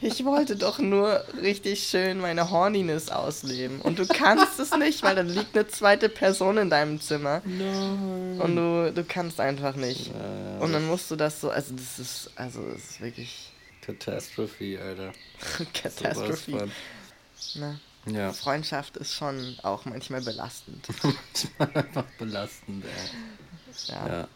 [0.00, 3.80] ich wollte doch nur richtig schön meine Horniness ausleben.
[3.82, 7.42] Und du kannst es nicht, weil dann liegt eine zweite Person in deinem Zimmer.
[7.44, 10.10] Und du, du kannst einfach nicht.
[10.60, 13.52] Und dann musst du das so, also das ist, also das ist wirklich
[13.86, 15.12] Catastrophe, Alter.
[15.72, 16.58] Catastrophe.
[16.58, 16.72] von.
[17.54, 17.80] Ne?
[18.06, 20.86] Ja, Freundschaft ist schon auch manchmal belastend.
[21.58, 22.90] manchmal einfach belastend, ey.
[23.88, 24.08] Ja.
[24.08, 24.28] Ja.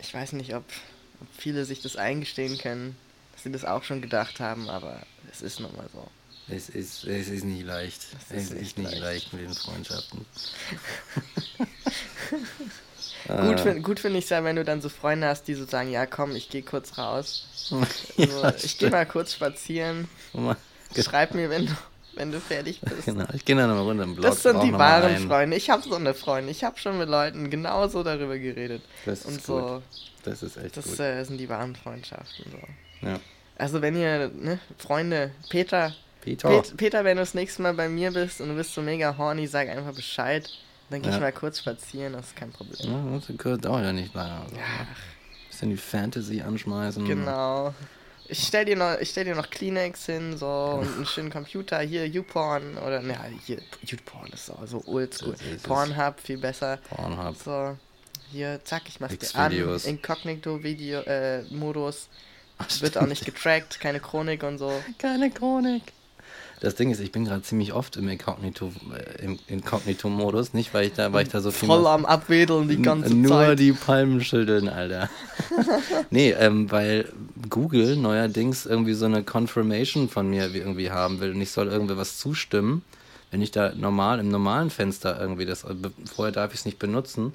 [0.00, 0.64] Ich weiß nicht, ob,
[1.20, 2.96] ob viele sich das eingestehen können,
[3.32, 6.08] dass sie das auch schon gedacht haben, aber es ist nun mal so.
[6.50, 8.00] Es ist, es ist nicht leicht.
[8.30, 9.02] Es Es ist ist, nicht nicht leicht.
[9.02, 10.24] leicht mit den Freundschaften.
[13.26, 15.64] Gut, find, gut finde ich es ja, wenn du dann so Freunde hast, die so
[15.64, 17.46] sagen, ja komm, ich gehe kurz raus.
[17.54, 17.82] So,
[18.16, 20.08] ja, ich gehe mal kurz spazieren.
[20.32, 20.56] mal.
[20.98, 21.72] Schreib mir, wenn du,
[22.14, 23.04] wenn du fertig bist.
[23.06, 24.24] Genau, ich gehe dann nochmal runter im Blog.
[24.24, 25.28] Das sind die wahren.
[25.28, 25.56] Freunde.
[25.56, 26.50] Ich habe so eine Freunde.
[26.50, 28.82] Ich habe schon mit Leuten genauso darüber geredet.
[29.04, 29.44] Das ist Und gut.
[29.44, 29.82] so,
[30.24, 31.00] Das ist echt das gut.
[31.00, 32.44] äh, sind die wahren Freundschaften.
[32.50, 33.06] So.
[33.06, 33.20] Ja.
[33.58, 36.48] Also wenn ihr, ne, Freunde, Peter, Peter.
[36.48, 39.16] Pet Peter, wenn du das nächste Mal bei mir bist und du bist so mega
[39.18, 40.48] horny, sag einfach Bescheid.
[40.90, 41.14] Dann geh Ja.
[41.16, 42.76] ich mal kurz spazieren, das ist kein Problem.
[42.80, 44.40] Ja, das dauert ja nicht lange.
[44.40, 44.56] Also,
[45.48, 47.04] Bisschen die Fantasy anschmeißen.
[47.04, 47.74] Genau.
[48.30, 50.46] Ich stell dir noch, ich stell dir noch Kleenex hin, so
[50.80, 51.80] und einen schönen Computer.
[51.80, 53.16] Hier YouPorn oder ne,
[53.46, 55.34] hier YouPorn ist so, so oldschool.
[55.62, 56.78] Pornhub viel besser.
[56.90, 57.36] Pornhub.
[57.36, 57.76] So,
[58.30, 59.52] hier, zack, ich mach's dir an.
[59.52, 62.08] Inkognito-Video, äh, Modus.
[62.80, 64.72] Wird auch nicht getrackt, keine Chronik und so.
[64.98, 65.84] Keine Chronik.
[66.60, 68.16] Das Ding ist, ich bin gerade ziemlich oft im äh,
[69.22, 72.82] im Inkognito-Modus, nicht weil ich da, weil ich da so viel Voll am Abwedeln die
[72.82, 73.58] ganze Nur Zeit.
[73.60, 75.08] die Palmen schütteln, Alter.
[76.10, 77.06] nee, ähm, weil
[77.48, 81.68] Google neuerdings irgendwie so eine Confirmation von mir wie- irgendwie haben will und ich soll
[81.68, 82.82] irgendwie was zustimmen,
[83.30, 85.74] wenn ich da normal im normalen Fenster irgendwie das, äh,
[86.12, 87.32] vorher darf ich es nicht benutzen.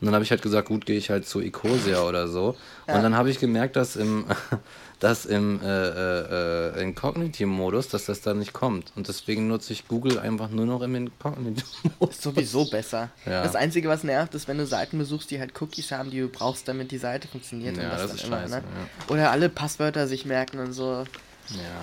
[0.00, 2.56] Und dann habe ich halt gesagt, gut, gehe ich halt zu Ecosia oder so.
[2.88, 2.96] Ja.
[2.96, 4.26] Und dann habe ich gemerkt, dass im,
[5.02, 8.92] dass im äh, äh, äh, Incognito-Modus, dass das da nicht kommt.
[8.94, 12.14] Und deswegen nutze ich Google einfach nur noch im Incognito-Modus.
[12.14, 13.10] Ist sowieso besser.
[13.26, 13.42] Ja.
[13.42, 16.28] Das Einzige, was nervt, ist, wenn du Seiten besuchst, die halt Cookies haben, die du
[16.28, 17.76] brauchst, damit die Seite funktioniert.
[17.76, 18.62] Ja, und das dann ist immer, scheiße, ne?
[19.08, 21.04] Oder alle Passwörter sich merken und so.
[21.50, 21.82] Ja.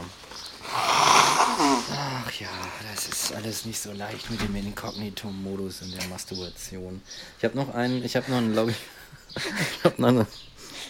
[0.72, 2.48] Ach ja,
[2.90, 7.02] das ist alles nicht so leicht mit dem Inkognito-Modus in der Masturbation.
[7.38, 8.76] Ich habe noch einen, ich habe noch eine Lobby.
[9.36, 10.28] ich habe noch eine,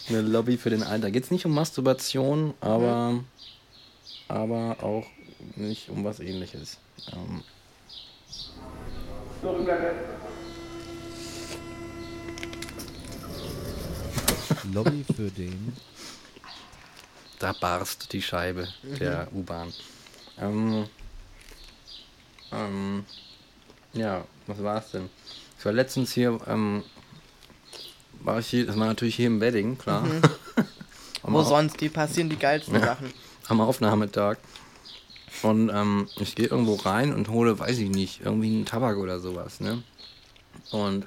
[0.10, 1.12] eine Lobby für den Alter.
[1.12, 3.24] Geht's nicht um Masturbation, aber
[4.28, 5.05] aber auch
[5.55, 6.78] nicht um was ähnliches.
[7.14, 7.43] Ähm,
[14.74, 15.74] Lobby für den
[17.39, 19.74] da barst die Scheibe der U-Bahn.
[20.39, 20.86] Ähm,
[22.51, 23.05] ähm,
[23.93, 25.10] ja, was war's denn?
[25.57, 26.84] Ich war letztens hier, ähm,
[28.24, 30.05] war ich hier, das war natürlich hier im Wedding, klar.
[31.24, 31.80] am, Wo sonst?
[31.82, 32.82] Die passieren die geilsten Ja.
[32.82, 33.11] Sachen.
[33.47, 34.38] am Aufnahmetag.
[35.41, 39.20] Und ähm, ich gehe irgendwo rein und hole, weiß ich nicht, irgendwie einen Tabak oder
[39.20, 39.84] sowas, ne?
[40.72, 41.05] Und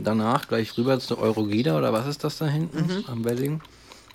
[0.00, 3.60] danach gleich rüber zu Eurogida oder was ist das da hinten am Wedding,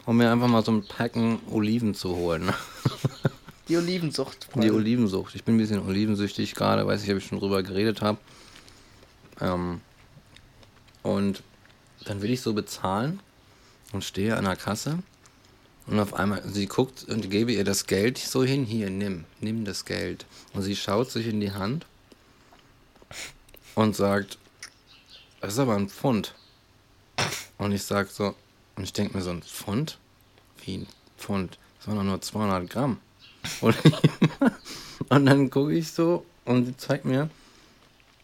[0.06, 2.52] um mir einfach mal so ein Packen Oliven zu holen.
[3.68, 4.48] Die Olivensucht.
[4.48, 4.74] Die Freunde.
[4.74, 5.36] Olivensucht.
[5.36, 8.18] Ich bin ein bisschen olivensüchtig gerade, weiß ich, ob ich schon drüber geredet habe.
[9.40, 9.80] Ähm,
[11.04, 11.44] und
[12.06, 13.20] dann will ich so bezahlen
[13.92, 15.00] und stehe an der Kasse
[15.88, 19.66] und auf einmal, sie guckt und gebe ihr das Geld so hin, hier, nimm, nimm
[19.66, 20.26] das Geld.
[20.54, 21.86] Und sie schaut sich in die Hand
[23.76, 24.38] und sagt,
[25.40, 26.36] das ist aber ein Pfund.
[27.58, 28.36] Und ich sag so,
[28.76, 29.98] und ich denke mir so, ein Pfund?
[30.64, 30.88] Wie ein
[31.18, 31.58] Pfund?
[31.78, 33.00] Das waren doch nur 200 Gramm.
[33.60, 33.76] Und,
[35.10, 37.30] und dann gucke ich so und sie zeigt mir,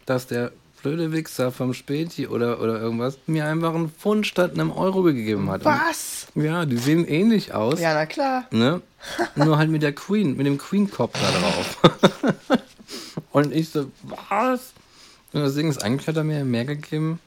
[0.05, 0.51] dass der
[0.81, 5.49] blöde Wichser vom Späti oder, oder irgendwas mir einfach einen Pfund statt einem Euro gegeben
[5.49, 5.65] hat.
[5.65, 6.27] Was?
[6.35, 7.79] Und, ja, die sehen ähnlich aus.
[7.79, 8.45] Ja, na klar.
[8.51, 8.81] Ne?
[9.35, 11.77] Nur halt mit der Queen, mit dem Queen-Kopf da drauf.
[13.31, 13.91] und ich so,
[14.29, 14.73] was?
[15.33, 17.19] Und Ding ist, eigentlich hat er mir mehr gegeben.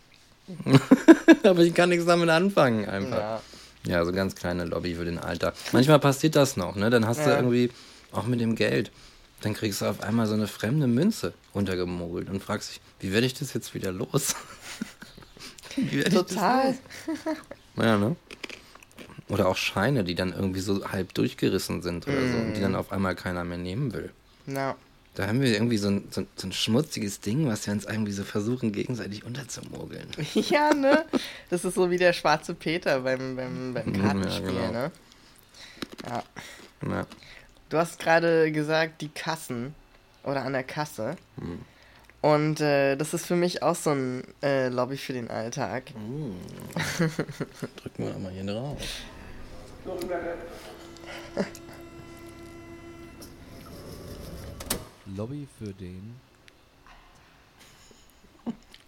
[1.44, 3.18] Aber ich kann nichts damit anfangen einfach.
[3.18, 3.40] Ja.
[3.86, 5.54] Ja, so ganz kleine Lobby für den Alter.
[5.72, 6.90] Manchmal passiert das noch, ne?
[6.90, 7.36] Dann hast du Ja.
[7.36, 7.70] irgendwie,
[8.12, 8.90] auch mit dem Geld,
[9.40, 13.26] dann kriegst du auf einmal so eine fremde Münze untergemogelt und fragst dich, wie werde
[13.26, 14.34] ich das jetzt wieder los?
[16.12, 16.76] Total.
[17.06, 17.16] los?
[17.76, 18.16] Ja, ne?
[19.28, 22.74] Oder auch Scheine, die dann irgendwie so halb durchgerissen sind oder so und die dann
[22.74, 24.10] auf einmal keiner mehr nehmen will.
[24.46, 24.74] Na,
[25.14, 27.84] Da haben wir irgendwie so ein, so, ein- so ein schmutziges Ding, was wir uns
[27.84, 30.08] irgendwie so versuchen, gegenseitig unterzumogeln.
[30.34, 31.04] ja, ne?
[31.48, 34.72] Das ist so wie der schwarze Peter beim, beim, beim Ja, Kartenspiel, genau.
[34.72, 34.90] ne?
[36.08, 36.22] Ja.
[36.88, 37.06] Ja.
[37.68, 39.74] Du hast gerade gesagt, die Kassen
[40.24, 41.16] oder an der Kasse.
[41.38, 41.60] Hm.
[42.22, 45.92] Und äh, das ist für mich auch so ein äh, Lobby für den Alltag.
[46.96, 48.78] Drücken wir mal hier drauf.
[55.16, 56.20] Lobby für den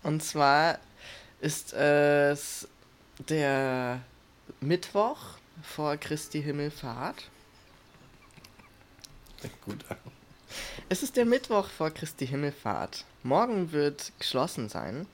[0.02, 0.78] Und zwar
[1.40, 2.68] ist es
[3.28, 4.00] der
[4.60, 5.18] Mittwoch
[5.62, 7.30] vor Christi Himmelfahrt.
[9.64, 9.84] Gut.
[10.88, 13.04] Es ist der Mittwoch vor Christi Himmelfahrt.
[13.22, 15.06] Morgen wird geschlossen sein.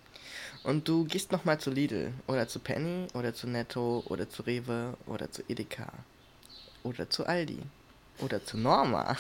[0.65, 4.95] Und du gehst nochmal zu Lidl oder zu Penny oder zu Netto oder zu Rewe
[5.07, 5.93] oder zu Edeka
[6.83, 7.59] oder zu Aldi
[8.19, 9.17] oder zu Norma.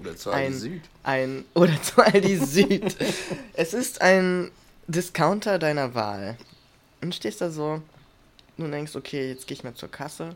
[0.00, 0.82] Oder zu Ein- Aldi Süd.
[1.04, 2.96] Ein oder zu Aldi Süd.
[3.54, 4.50] es ist ein
[4.88, 6.36] Discounter deiner Wahl.
[7.00, 7.80] Und du stehst da so
[8.56, 10.34] und denkst, okay, jetzt gehe ich mal zur Kasse.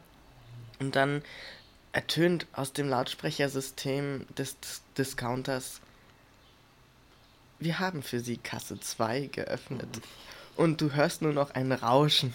[0.79, 1.23] Und dann
[1.93, 5.81] ertönt aus dem Lautsprechersystem des Dis- Discounters,
[7.61, 10.01] wir haben für Sie Kasse 2 geöffnet.
[10.57, 12.35] Und du hörst nur noch ein Rauschen.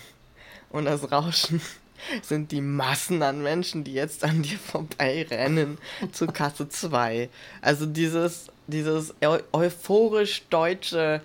[0.70, 1.62] Und das Rauschen
[2.22, 5.78] sind die Massen an Menschen, die jetzt an dir vorbeirennen
[6.12, 7.30] zu Kasse 2.
[7.62, 11.22] Also dieses, dieses eu euphorisch deutsche,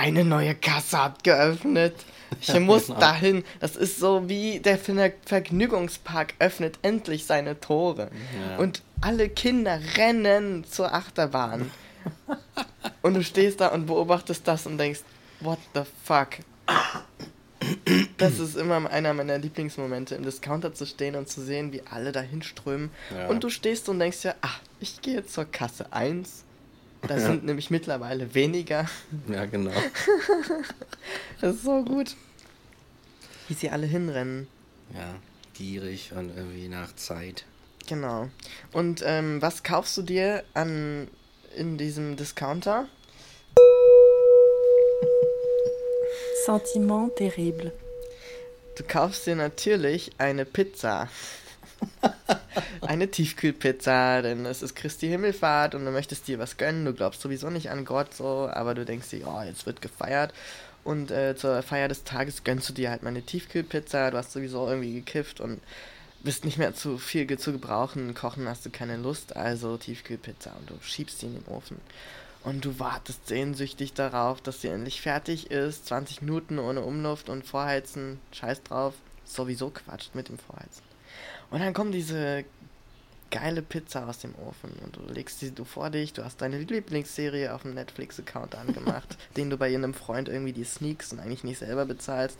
[0.00, 1.94] eine neue Kasse hat geöffnet.
[2.40, 3.00] Ich muss genau.
[3.00, 3.44] dahin.
[3.58, 8.10] Das ist so wie der Ver- Vergnügungspark öffnet endlich seine Tore.
[8.48, 8.56] Ja.
[8.56, 11.70] Und alle Kinder rennen zur Achterbahn.
[13.02, 15.00] und du stehst da und beobachtest das und denkst,
[15.40, 16.28] what the fuck?
[18.16, 22.12] Das ist immer einer meiner Lieblingsmomente, im Discounter zu stehen und zu sehen, wie alle
[22.12, 22.90] dahin strömen.
[23.14, 23.26] Ja.
[23.26, 26.44] Und du stehst und denkst ja, ach, ich gehe zur Kasse 1.
[27.06, 28.86] Da sind nämlich mittlerweile weniger.
[29.28, 29.72] Ja, genau.
[31.40, 32.16] Das ist so gut.
[33.48, 34.46] Wie sie alle hinrennen.
[34.94, 35.14] Ja,
[35.54, 37.46] gierig und irgendwie nach Zeit.
[37.88, 38.28] Genau.
[38.72, 41.08] Und ähm, was kaufst du dir an
[41.56, 42.88] in diesem Discounter?
[46.44, 47.72] Sentiment terrible.
[48.76, 51.08] Du kaufst dir natürlich eine Pizza.
[52.80, 56.84] eine Tiefkühlpizza, denn es ist Christi Himmelfahrt und du möchtest dir was gönnen.
[56.84, 60.32] Du glaubst sowieso nicht an Gott so, aber du denkst dir, oh, jetzt wird gefeiert.
[60.82, 64.10] Und äh, zur Feier des Tages gönnst du dir halt mal eine Tiefkühlpizza.
[64.10, 65.60] Du hast sowieso irgendwie gekifft und
[66.22, 68.14] bist nicht mehr zu viel zu gebrauchen.
[68.14, 71.78] Kochen hast du keine Lust, also Tiefkühlpizza und du schiebst sie in den Ofen.
[72.42, 75.86] Und du wartest sehnsüchtig darauf, dass sie endlich fertig ist.
[75.86, 78.18] 20 Minuten ohne Umluft und Vorheizen.
[78.32, 78.94] Scheiß drauf.
[79.26, 80.89] Sowieso Quatsch mit dem Vorheizen.
[81.50, 82.44] Und dann kommt diese
[83.30, 86.12] geile Pizza aus dem Ofen und du legst sie du vor dich.
[86.12, 90.64] Du hast deine Lieblingsserie auf dem Netflix-Account angemacht, den du bei einem Freund irgendwie die
[90.64, 92.36] sneaks und eigentlich nicht selber bezahlst.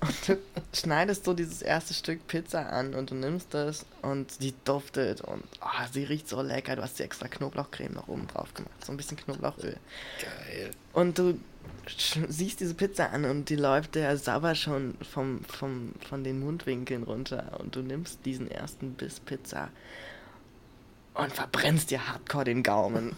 [0.00, 0.38] Und du
[0.72, 5.44] schneidest so dieses erste Stück Pizza an und du nimmst das und die duftet und
[5.60, 6.76] ah, sie riecht so lecker.
[6.76, 8.84] Du hast die extra Knoblauchcreme noch oben drauf gemacht.
[8.84, 9.76] So ein bisschen Knoblauchöl.
[10.22, 10.70] Geil.
[10.94, 11.38] Und du
[12.28, 17.02] siehst diese Pizza an und die läuft der sauber schon vom, vom, von den Mundwinkeln
[17.02, 17.58] runter.
[17.58, 19.68] Und du nimmst diesen ersten Biss Pizza
[21.14, 23.16] und verbrennst dir hardcore den Gaumen.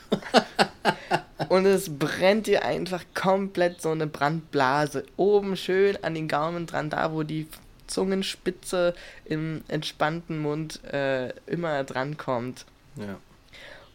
[1.49, 5.05] und es brennt dir einfach komplett so eine Brandblase.
[5.17, 7.47] Oben schön an den Gaumen dran, da wo die
[7.87, 12.65] Zungenspitze im entspannten Mund äh, immer dran kommt.
[12.97, 13.19] Ja.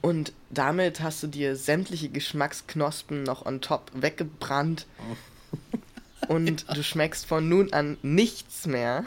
[0.02, 4.86] Und damit hast du dir sämtliche Geschmacksknospen noch on top weggebrannt.
[6.28, 9.06] Und du schmeckst von nun an nichts mehr.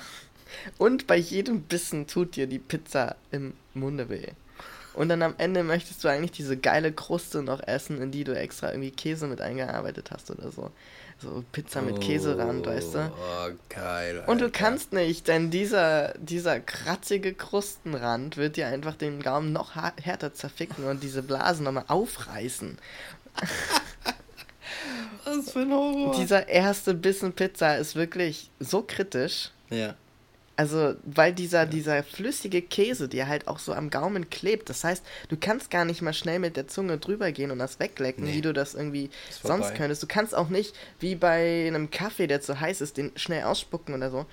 [0.78, 4.28] Und bei jedem Bissen tut dir die Pizza im Munde weh.
[4.95, 8.36] Und dann am Ende möchtest du eigentlich diese geile Kruste noch essen, in die du
[8.36, 10.70] extra irgendwie Käse mit eingearbeitet hast oder so.
[11.22, 12.98] So Pizza mit Käserand, weißt du?
[13.12, 14.24] Oh, geil.
[14.26, 14.58] Und du Alter.
[14.58, 20.84] kannst nicht, denn dieser, dieser kratzige Krustenrand wird dir einfach den Gaumen noch härter zerficken
[20.86, 22.78] und diese Blasen nochmal aufreißen.
[25.24, 26.16] Was für ein Horror.
[26.16, 29.50] Dieser erste Bissen Pizza ist wirklich so kritisch.
[29.68, 29.94] ja.
[30.61, 34.68] Also, weil dieser, dieser flüssige Käse dir halt auch so am Gaumen klebt.
[34.68, 37.80] Das heißt, du kannst gar nicht mal schnell mit der Zunge drüber gehen und das
[37.80, 38.34] weglecken, Nee.
[38.34, 39.08] wie du das irgendwie
[39.42, 40.02] sonst könntest.
[40.02, 43.94] Du kannst auch nicht, wie bei einem Kaffee, der zu heiß ist, den schnell ausspucken
[43.94, 44.26] oder so.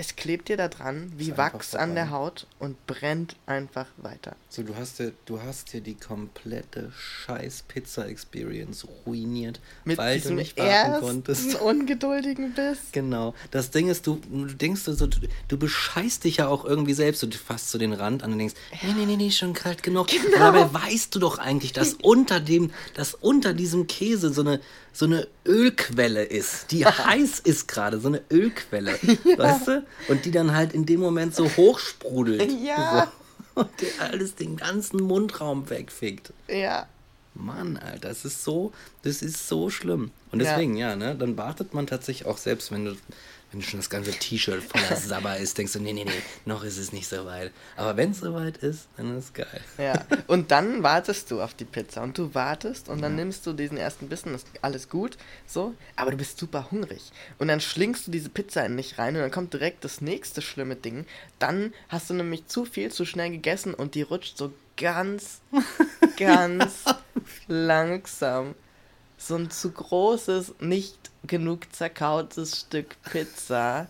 [0.00, 2.10] Es klebt dir da dran wie Wachs an der.
[2.10, 4.34] Haut und brennt einfach weiter.
[4.48, 10.32] So, du hast dir, du hast dir die komplette scheiß Pizza-Experience ruiniert, Mit weil du
[10.32, 11.54] nicht warten konntest.
[11.60, 12.78] ungeduldigen Biss.
[12.92, 13.34] Genau.
[13.50, 17.22] Das Ding ist, du, du denkst so, du, du bescheißt dich ja auch irgendwie selbst.
[17.22, 20.06] Du fasst so den Rand an und denkst, nee, nee, nee, nee, schon kalt genug.
[20.08, 20.38] Genau.
[20.38, 24.60] Aber dabei weißt du doch eigentlich, dass unter dem, dass unter diesem Käse so eine,
[24.94, 28.94] so eine Ölquelle ist, die heiß ist gerade, so eine Ölquelle.
[29.36, 29.86] Weißt du?
[30.08, 32.50] Und die dann halt in dem Moment so hochsprudelt.
[32.62, 33.10] Ja.
[33.54, 33.60] So.
[33.62, 36.32] Und dir alles den ganzen Mundraum wegfickt.
[36.48, 36.86] Ja.
[37.34, 38.72] Mann, Alter, das ist so,
[39.02, 40.10] das ist so schlimm.
[40.32, 40.50] Und Ja.
[40.52, 42.96] deswegen, ja, ne, dann wartet man tatsächlich auch selbst, wenn du,
[43.52, 46.78] wenn schon das ganze T-Shirt voller Sabber ist, denkst du, nee, nee, nee, noch ist
[46.78, 47.52] es nicht so weit.
[47.76, 49.60] Aber wenn es soweit ist, dann ist es geil.
[49.78, 53.52] Ja, und dann wartest du auf die Pizza und du wartest und dann nimmst du
[53.52, 57.10] diesen ersten Bissen, ist alles gut, so, aber du bist super hungrig.
[57.38, 60.42] Und dann schlingst du diese Pizza in dich rein und dann kommt direkt das nächste
[60.42, 61.06] schlimme Ding.
[61.38, 65.40] Dann hast du nämlich zu viel, zu schnell gegessen und die rutscht so ganz,
[66.16, 66.84] ganz
[67.48, 68.54] langsam.
[69.18, 73.88] So ein zu großes, nicht genug zerkautes Stück Pizza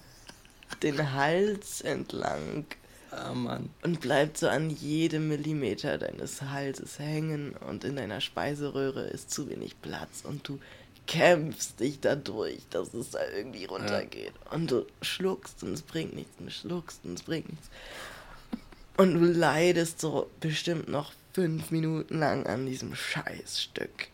[0.83, 2.65] den Hals entlang
[3.11, 3.71] Ah, Mann.
[3.83, 9.49] und bleibt so an jedem Millimeter deines Halses hängen und in deiner Speiseröhre ist zu
[9.51, 10.61] wenig Platz und du
[11.09, 14.33] kämpfst dich dadurch, dass es da irgendwie runtergeht.
[14.53, 17.69] Und du schluckst und es bringt nichts, und du schluckst und es bringt nichts.
[18.97, 24.07] Und du leidest so bestimmt noch fünf Minuten lang an diesem Scheißstück,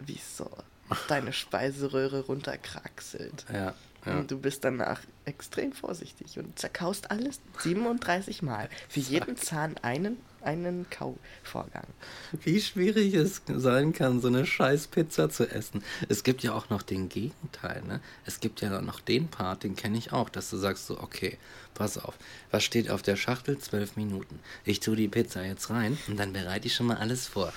[0.00, 0.50] wie es so
[1.08, 3.44] deine Speiseröhre runterkraxelt.
[3.52, 3.74] Ja.
[4.04, 4.18] Ja.
[4.18, 8.68] Und du bist danach extrem vorsichtig und zerkaust alles 37 Mal.
[8.88, 11.86] Für jeden Zahn einen, einen Kauvorgang.
[12.42, 15.82] Wie schwierig es sein kann, so eine scheiß Pizza zu essen.
[16.08, 18.00] Es gibt ja auch noch den Gegenteil, ne?
[18.26, 21.38] Es gibt ja noch den Part, den kenne ich auch, dass du sagst so, okay,
[21.74, 22.14] pass auf,
[22.50, 23.58] was steht auf der Schachtel?
[23.58, 24.38] Zwölf Minuten.
[24.64, 27.52] Ich tue die Pizza jetzt rein und dann bereite ich schon mal alles vor.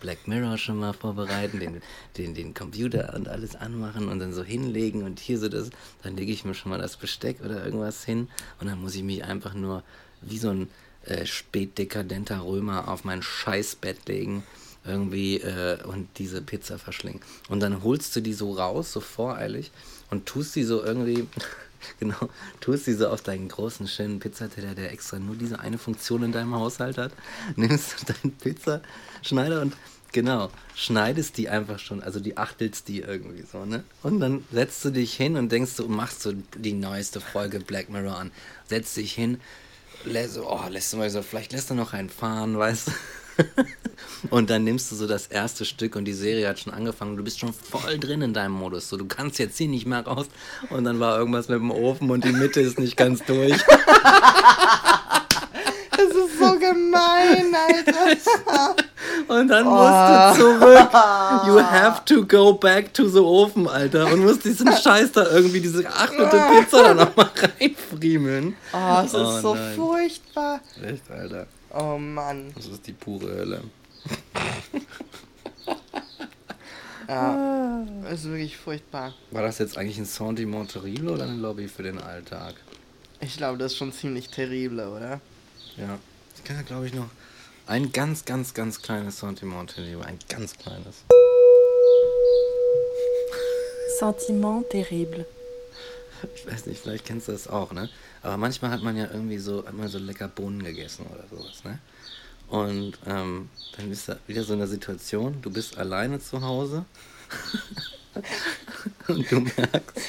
[0.00, 1.82] Black Mirror schon mal vorbereiten, den,
[2.16, 5.70] den, den Computer und alles anmachen und dann so hinlegen und hier so das,
[6.02, 8.28] dann lege ich mir schon mal das Besteck oder irgendwas hin
[8.60, 9.82] und dann muss ich mich einfach nur
[10.22, 10.68] wie so ein
[11.06, 14.42] äh, spätdekadenter Römer auf mein Scheißbett legen
[14.86, 17.20] irgendwie äh, und diese Pizza verschlingen.
[17.48, 19.70] Und dann holst du die so raus, so voreilig
[20.10, 21.26] und tust die so irgendwie,
[22.00, 22.28] genau,
[22.60, 26.32] tust die so auf deinen großen, schönen Pizzateller, der extra nur diese eine Funktion in
[26.32, 27.12] deinem Haushalt hat,
[27.56, 29.74] nimmst du deinen Pizzaschneider und
[30.12, 33.84] Genau, schneidest die einfach schon, also die achtelst die irgendwie so, ne?
[34.02, 37.90] Und dann setzt du dich hin und denkst du, machst du die neueste Folge Black
[37.90, 38.30] Mirror an.
[38.66, 39.40] Setzt dich hin,
[40.04, 42.92] lässt, oh, lässt du mal so, vielleicht lässt du noch einen fahren, weißt du?
[44.30, 47.16] Und dann nimmst du so das erste Stück und die Serie hat schon angefangen.
[47.16, 48.88] Du bist schon voll drin in deinem Modus.
[48.88, 50.26] So, du kannst jetzt hier nicht mehr raus.
[50.70, 53.52] Und dann war irgendwas mit dem Ofen und die Mitte ist nicht ganz durch.
[56.72, 58.74] Gemein, Alter.
[59.28, 60.88] Und dann musst du zurück.
[61.46, 64.06] You have to go back to the Ofen, Alter.
[64.12, 68.54] Und musst diesen Scheiß da irgendwie, diese geachtete Pizza da nochmal reinfriemeln.
[68.72, 69.74] Oh, es ist Oh, so nein.
[69.76, 70.60] furchtbar.
[70.82, 71.46] Echt, Alter.
[71.72, 72.52] Oh Mann.
[72.56, 73.62] Das ist die pure Hölle.
[77.08, 79.14] Ja, es ist wirklich furchtbar.
[79.30, 82.54] War das jetzt eigentlich ein Sentiment terrible oder eine Lobby für den Alltag?
[83.20, 85.20] Ich glaube, das ist schon ziemlich terrible, oder?
[85.76, 85.98] Ja.
[86.46, 87.10] Ich kann ja, glaube ich, noch
[87.66, 90.06] ein ganz, ganz, ganz kleines Sentiment terrible.
[90.06, 91.02] Ein ganz kleines.
[93.98, 95.26] Sentiment terrible.
[96.36, 97.90] Ich weiß nicht, vielleicht kennst du das auch, ne?
[98.22, 101.64] Aber manchmal hat man ja irgendwie so, hat man so lecker Bohnen gegessen oder sowas,
[101.64, 101.80] ne?
[102.46, 106.84] Und ähm, dann bist du wieder so in der Situation, du bist alleine zu Hause
[109.08, 110.00] und du merkst,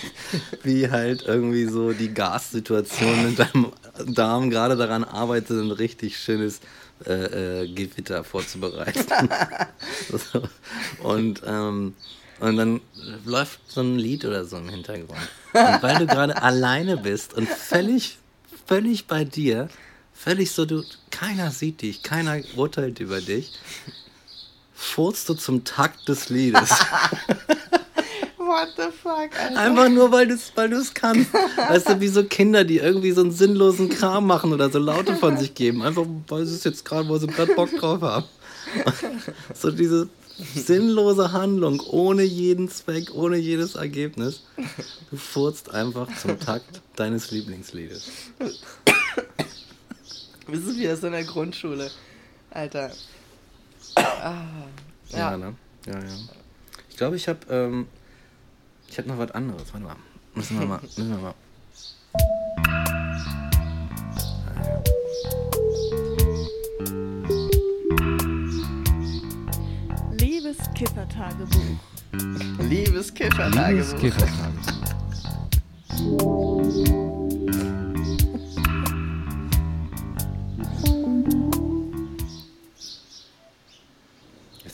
[0.61, 3.71] wie halt irgendwie so die Gassituation in deinem
[4.05, 6.59] Darm gerade daran arbeitet, ein richtig schönes
[7.05, 9.29] äh, äh, Gewitter vorzubereiten.
[10.09, 10.43] so.
[11.03, 11.93] Und ähm,
[12.39, 12.81] und dann
[13.25, 15.19] läuft so ein Lied oder so im Hintergrund.
[15.53, 18.17] Und weil du gerade alleine bist und völlig,
[18.67, 19.69] völlig bei dir,
[20.13, 23.53] völlig so, du, keiner sieht dich, keiner urteilt über dich,
[24.73, 26.69] furzt du zum Takt des Liedes.
[28.47, 29.59] What the fuck, Alter?
[29.59, 31.33] Einfach nur, weil du es weil du's kannst.
[31.33, 35.15] Weißt du, wie so Kinder, die irgendwie so einen sinnlosen Kram machen oder so Laute
[35.17, 35.81] von sich geben.
[35.83, 38.25] Einfach, weil sie es jetzt gerade, wo sie gerade Bock drauf haben.
[39.53, 40.07] So diese
[40.53, 44.43] sinnlose Handlung, ohne jeden Zweck, ohne jedes Ergebnis.
[45.09, 48.09] Du furzt einfach zum Takt deines Lieblingsliedes.
[50.47, 51.89] Wir sind wieder so in der Grundschule.
[52.51, 52.91] Alter.
[53.95, 54.43] Ah,
[55.09, 55.37] Ja, ja.
[55.37, 55.55] ne?
[55.85, 56.15] Ja, ja.
[56.89, 57.87] Ich glaube, ich habe ähm,
[58.89, 59.73] ich habe noch was anderes.
[59.73, 59.95] Warte mal.
[60.35, 60.79] Müssen wir mal.
[60.81, 61.33] Müssen wir mal.
[70.19, 71.79] Liebes Kiffertagebuch.
[72.69, 73.13] Liebes
[73.69, 74.77] Liebes Kiffertagebuch.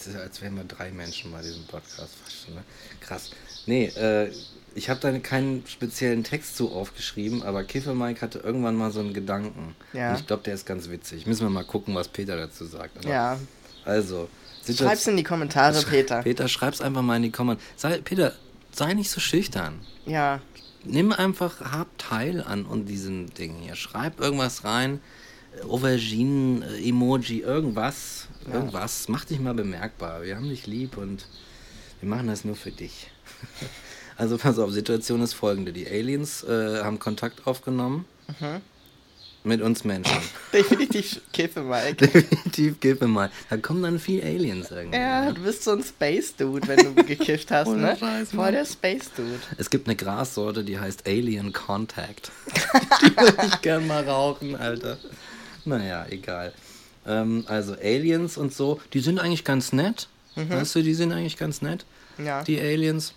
[0.03, 2.13] Es ist als wären wir drei Menschen bei diesem Podcast.
[2.45, 2.63] Schon, ne?
[2.99, 3.31] Krass.
[3.65, 4.29] Nee, äh,
[4.75, 8.99] ich habe da keinen speziellen Text zu aufgeschrieben, aber Kiffer Mike hatte irgendwann mal so
[8.99, 9.75] einen Gedanken.
[9.93, 10.11] Ja.
[10.11, 11.25] Und ich glaube, der ist ganz witzig.
[11.25, 12.97] Müssen wir mal gucken, was Peter dazu sagt.
[12.97, 13.39] Aber Ja.
[13.85, 14.27] Also,
[14.65, 16.21] Schreib's in die Kommentare, Peter.
[16.21, 17.65] Peter, schreib's einfach mal in die Kommentare.
[17.75, 18.33] Sei, Peter,
[18.71, 19.79] sei nicht so schüchtern.
[20.05, 20.41] Ja.
[20.85, 23.75] Nimm einfach, hab Teil an und diesen Dingen hier.
[23.75, 24.99] Schreib irgendwas rein.
[25.67, 28.27] Auberginen, Emoji, irgendwas.
[28.47, 28.55] Ja.
[28.55, 29.07] Irgendwas.
[29.09, 30.23] Mach dich mal bemerkbar.
[30.23, 31.27] Wir haben dich lieb und
[32.01, 33.07] wir machen das nur für dich.
[34.15, 35.73] Also pass auf, Situation ist folgende.
[35.73, 38.05] Die Aliens äh, haben Kontakt aufgenommen
[38.39, 38.61] Mhm.
[39.43, 40.19] mit uns Menschen.
[40.53, 41.95] Definitiv Kiffe, Mike.
[42.07, 43.31] Definitiv, mir mal.
[43.49, 44.99] Da kommen dann viel Aliens irgendwie.
[44.99, 47.97] Ja, du bist so ein Space-Dude, wenn du gekifft hast, ne?
[47.99, 49.39] Scheiß, Voll der Space-Dude.
[49.57, 52.31] Es gibt eine Grassorte, die heißt Alien Contact.
[53.01, 54.99] die würde ich gern mal rauchen, Alter.
[55.65, 56.53] Naja, egal.
[57.05, 60.07] Ähm, also Aliens und so, die sind eigentlich ganz nett.
[60.35, 61.85] Weißt du, die sind eigentlich ganz nett,
[62.17, 62.43] Ja.
[62.43, 63.13] die Aliens.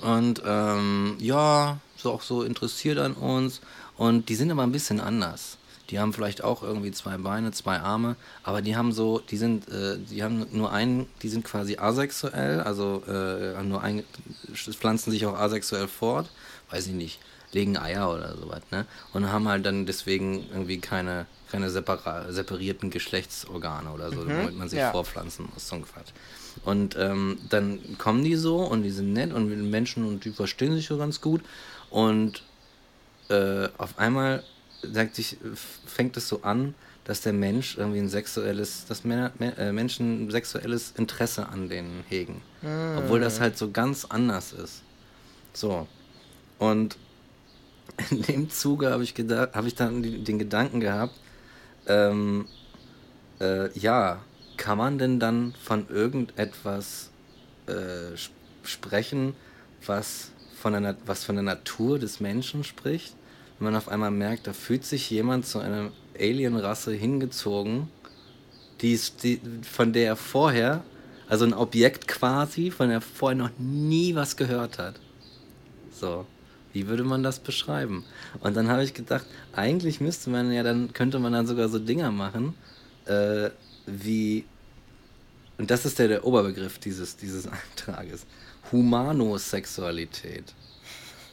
[0.00, 3.60] Und ähm, ja, so auch so interessiert an uns.
[3.98, 5.58] Und die sind aber ein bisschen anders.
[5.90, 9.68] die haben vielleicht auch irgendwie zwei Beine, zwei Arme, aber die haben so, die sind,
[9.68, 14.02] äh, die haben nur einen, die sind quasi asexuell, also äh, nur ein,
[14.54, 16.30] pflanzen sich auch asexuell fort,
[16.70, 17.18] weiß ich nicht,
[17.52, 18.86] legen Eier oder sowas, ne?
[19.12, 24.78] Und haben halt dann deswegen irgendwie keine, keine separierten Geschlechtsorgane oder so, womit man sich
[24.78, 24.90] ja.
[24.90, 26.10] vorpflanzen muss, so ein Quatsch.
[26.64, 30.24] Und ähm, dann kommen die so und die sind nett und mit den Menschen und
[30.24, 31.42] die verstehen sich so ganz gut.
[31.90, 32.42] Und
[33.28, 34.42] äh, auf einmal
[34.82, 35.36] sagt sich,
[35.86, 36.74] fängt es so an,
[37.04, 42.04] dass der Mensch irgendwie ein sexuelles, dass Männer, äh, Menschen ein sexuelles Interesse an denen
[42.08, 42.42] hegen.
[42.96, 44.82] Obwohl das halt so ganz anders ist.
[45.52, 45.86] So.
[46.58, 46.96] Und
[48.10, 51.14] in dem Zuge habe ich gedacht, habe ich dann den Gedanken gehabt,
[51.86, 52.46] ähm,
[53.40, 54.20] äh, ja,
[54.56, 57.10] kann man denn dann von irgendetwas
[57.66, 59.34] äh, sp- sprechen,
[59.86, 63.16] was von, der, was von der Natur des Menschen spricht?
[63.58, 67.88] Wenn man auf einmal merkt, da fühlt sich jemand zu einer Alienrasse hingezogen,
[68.80, 70.84] die, die, von der er vorher,
[71.28, 75.00] also ein Objekt quasi, von der er vorher noch nie was gehört hat.
[75.90, 76.26] So,
[76.72, 78.04] wie würde man das beschreiben?
[78.40, 81.78] Und dann habe ich gedacht, eigentlich müsste man ja dann, könnte man dann sogar so
[81.78, 82.54] Dinger machen,
[83.06, 83.50] äh,
[83.86, 84.44] wie,
[85.58, 87.46] und das ist der, der Oberbegriff dieses, dieses
[87.76, 88.26] Eintrages,
[88.70, 90.54] Humanosexualität.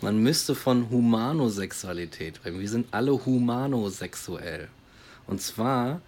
[0.01, 2.59] Man müsste von Humanosexualität reden.
[2.59, 4.69] Wir sind alle humanosexuell.
[5.27, 6.01] Und zwar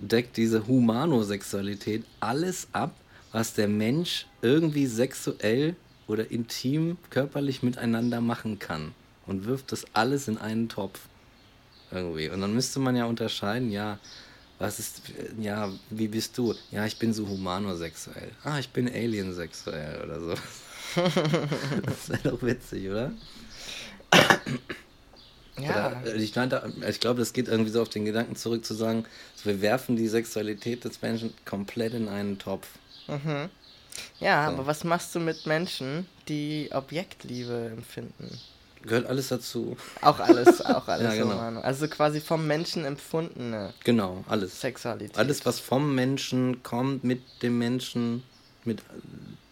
[0.00, 2.94] deckt diese Humanosexualität alles ab,
[3.32, 5.76] was der Mensch irgendwie sexuell
[6.08, 8.92] oder intim körperlich miteinander machen kann.
[9.26, 11.00] Und wirft das alles in einen Topf.
[11.92, 12.28] Irgendwie.
[12.28, 13.98] Und dann müsste man ja unterscheiden, ja,
[14.58, 15.02] was ist,
[15.38, 16.54] ja, wie bist du?
[16.72, 18.30] Ja, ich bin so humanosexuell.
[18.42, 20.34] Ah, ich bin aliensexuell oder so.
[21.82, 23.12] das wäre doch witzig, oder?
[25.60, 26.00] Ja.
[26.02, 28.74] Oder, äh, ich, meinte, ich glaube, das geht irgendwie so auf den Gedanken zurück zu
[28.74, 29.04] sagen,
[29.36, 32.66] so, wir werfen die Sexualität des Menschen komplett in einen Topf.
[34.20, 34.52] Ja, So.
[34.54, 38.38] aber was machst du mit Menschen, die Objektliebe empfinden?
[38.82, 39.76] Gehört alles dazu.
[40.02, 41.14] Auch alles, auch alles.
[41.16, 41.60] Ja, genau.
[41.60, 44.60] Also quasi vom Menschen empfundene Genau, alles.
[44.60, 45.18] Sexualität.
[45.18, 48.22] Alles, was vom Menschen kommt, mit dem Menschen,
[48.64, 48.80] mit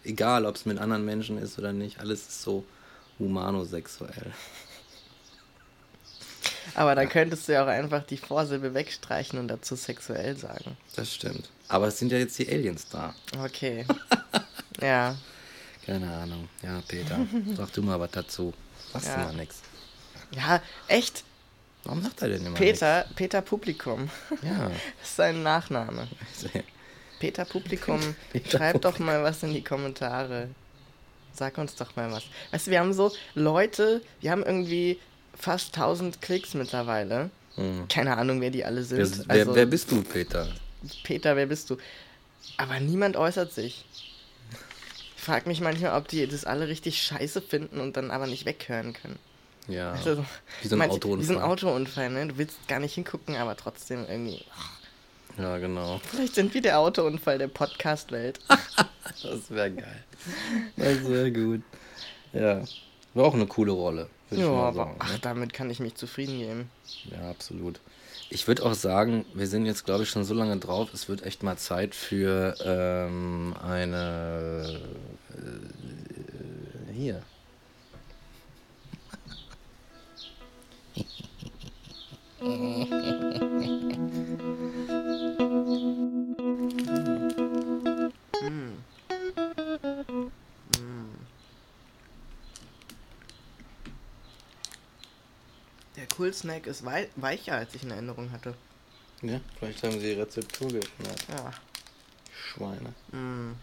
[0.05, 2.65] egal ob es mit anderen Menschen ist oder nicht, alles ist so
[3.19, 4.33] humanosexuell.
[6.75, 10.77] Aber dann könntest du ja auch einfach die Vorsilbe wegstreichen und dazu sexuell sagen.
[10.95, 11.49] Das stimmt.
[11.69, 13.15] Aber es sind ja jetzt die Aliens da.
[13.43, 13.85] Okay.
[14.81, 15.17] ja.
[15.85, 16.49] Keine Ahnung.
[16.63, 17.19] Ja, Peter,
[17.57, 18.53] sag du mal was dazu.
[18.93, 19.17] Sagst Ja.
[19.17, 19.61] du mal nix.
[20.33, 21.23] Ja, echt.
[21.85, 24.03] Warum sagt er denn immer Peter, Peter Publikum.
[24.31, 24.43] nix?
[24.43, 24.71] Ja.
[25.01, 26.09] Das ist sein Nachname.
[27.21, 28.01] Peter Publikum,
[28.33, 30.49] Peter schreib doch mal was in die Kommentare.
[31.33, 32.25] Sag uns doch mal was.
[32.51, 34.99] Weißt du, wir haben so Leute, wir haben irgendwie
[35.39, 37.31] fast 1000 Klicks mittlerweile.
[37.57, 37.87] Hm.
[37.89, 38.99] Keine Ahnung, wer die alle sind.
[38.99, 40.49] Wer, wer, also, wer bist du, Peter?
[41.05, 41.77] Peter, wer bist du?
[42.59, 43.85] Aber niemand äußert sich.
[45.17, 48.45] Ich frage mich manchmal, ob die das alle richtig scheiße finden und dann aber nicht
[48.47, 49.19] weghören können.
[49.69, 49.93] Ja.
[49.93, 50.25] Also,
[50.63, 51.21] Wie so ein manche- Autounfall.
[51.21, 52.27] Wie so ein Autounfall, ne?
[52.29, 54.45] Du willst gar nicht hingucken, aber trotzdem irgendwie.
[55.39, 56.01] Ja, genau.
[56.09, 58.39] Vielleicht sind wir der Autounfall der Podcast-Welt.
[59.23, 60.05] Das wäre geil.
[60.77, 61.63] Das wäre gut.
[62.33, 62.63] Ja.
[63.15, 64.11] War auch eine coole Rolle.
[64.31, 65.19] Ja, aber sagen, ach, ne?
[65.23, 66.71] damit kann ich mich zufrieden geben.
[67.11, 67.81] Ja, absolut.
[68.29, 71.23] Ich würde auch sagen, wir sind jetzt, glaube ich, schon so lange drauf, es wird
[71.23, 74.81] echt mal Zeit für ähm, eine.
[75.31, 77.23] Äh, hier.
[96.17, 98.55] Der Cool Snack ist wei weicher, als ich in Erinnerung hatte.
[99.23, 101.27] Ja, vielleicht haben sie die Rezeptur geändert.
[101.29, 101.53] Ja.
[102.33, 102.95] Schweine.
[103.13, 103.55] Mm.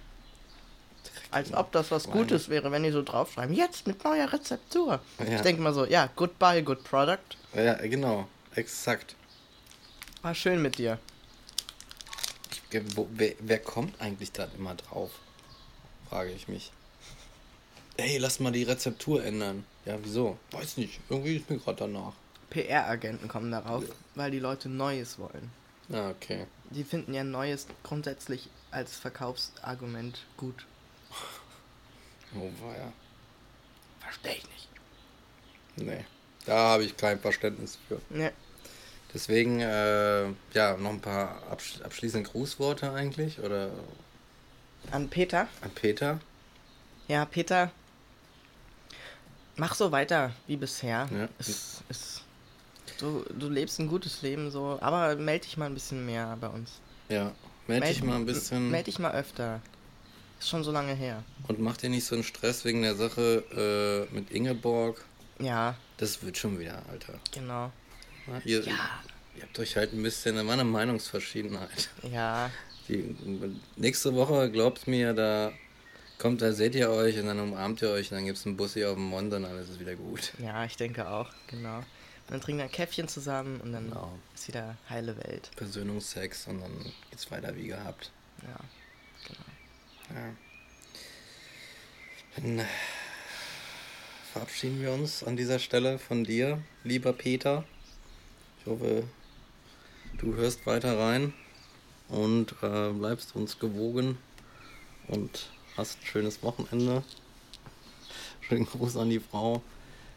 [1.32, 2.20] Als ob das was Schweine.
[2.20, 3.56] Gutes wäre, wenn die so draufschreiben.
[3.56, 5.00] Jetzt mit neuer Rezeptur.
[5.20, 5.36] Ja.
[5.36, 7.38] Ich denke mal so, ja, goodbye, good product.
[7.54, 8.28] Ja, genau.
[8.56, 9.16] Exakt.
[10.22, 11.00] War schön mit dir.
[12.52, 15.12] Ich, wo, wer, wer kommt eigentlich da immer drauf?
[16.10, 16.72] Frage ich mich.
[17.98, 19.66] Ey, lass mal die Rezeptur ändern.
[19.86, 20.38] Ja, wieso?
[20.52, 21.00] Weiß nicht.
[21.10, 22.14] Irgendwie ist mir gerade danach.
[22.54, 23.84] PR-Agenten kommen darauf,
[24.16, 25.52] weil die Leute Neues wollen.
[25.90, 26.46] Ja, okay.
[26.70, 30.66] Die finden ja Neues grundsätzlich als Verkaufsargument gut.
[32.36, 32.94] Oh, war ja.
[34.00, 34.70] Verstehe ich nicht.
[35.76, 36.06] Nee.
[36.46, 38.02] Da habe ich kein Verständnis für.
[38.10, 38.32] Ne,
[39.14, 43.40] Deswegen, äh, ja, noch ein paar absch abschließende Grußworte eigentlich.
[43.40, 43.70] Oder
[44.92, 45.48] an Peter.
[45.62, 46.20] an Peter.
[47.08, 47.72] Ja, Peter,
[49.56, 51.08] mach so weiter wie bisher.
[51.12, 51.30] Ja.
[51.38, 52.22] Es, es
[53.04, 56.48] du, du lebst ein gutes Leben so, aber melde dich mal ein bisschen mehr bei
[56.48, 56.72] uns.
[57.10, 57.32] Ja,
[57.68, 59.62] melde dich mal ein bisschen Melde dich mal öfter.
[60.40, 61.24] Ist schon so lange her.
[61.48, 65.04] und mach dir nicht so einen Stress wegen der Sache äh, mit Ingeborg.
[65.40, 67.14] Ja, Das wird schon wieder, Alter.
[67.32, 67.72] genau.
[68.28, 68.74] Na, Ihr, Ja.
[69.36, 71.90] ihr habt euch halt ein bisschen, war eine Meinungsverschiedenheit.
[72.12, 72.50] Ja,
[72.90, 73.16] Die,
[73.78, 75.52] nächste Woche, glaubt mir, da
[76.20, 78.58] kommt, da seht ihr euch und dann umarmt ihr euch und dann gibt es einen
[78.58, 80.34] Bussi auf dem Mond und alles ist wieder gut.
[80.40, 81.84] ja, ich denke auch, genau.
[82.28, 84.18] Dann trinken wir ein Käffchen zusammen und dann Genau.
[84.34, 85.52] ist wieder heile Welt.
[85.56, 86.72] Versöhnungsex und dann
[87.10, 88.12] geht's weiter wie gehabt.
[88.42, 88.60] Ja,
[89.28, 90.20] genau.
[90.20, 90.34] Ja.
[92.36, 92.66] Dann
[94.32, 97.66] verabschieden wir uns an dieser Stelle von dir, lieber Peter.
[98.60, 99.04] Ich hoffe,
[100.18, 101.34] du hörst weiter rein
[102.08, 104.18] und äh, bleibst uns gewogen
[105.08, 107.04] und hast ein schönes Wochenende.
[108.42, 109.62] Schönen Gruß an die Frau.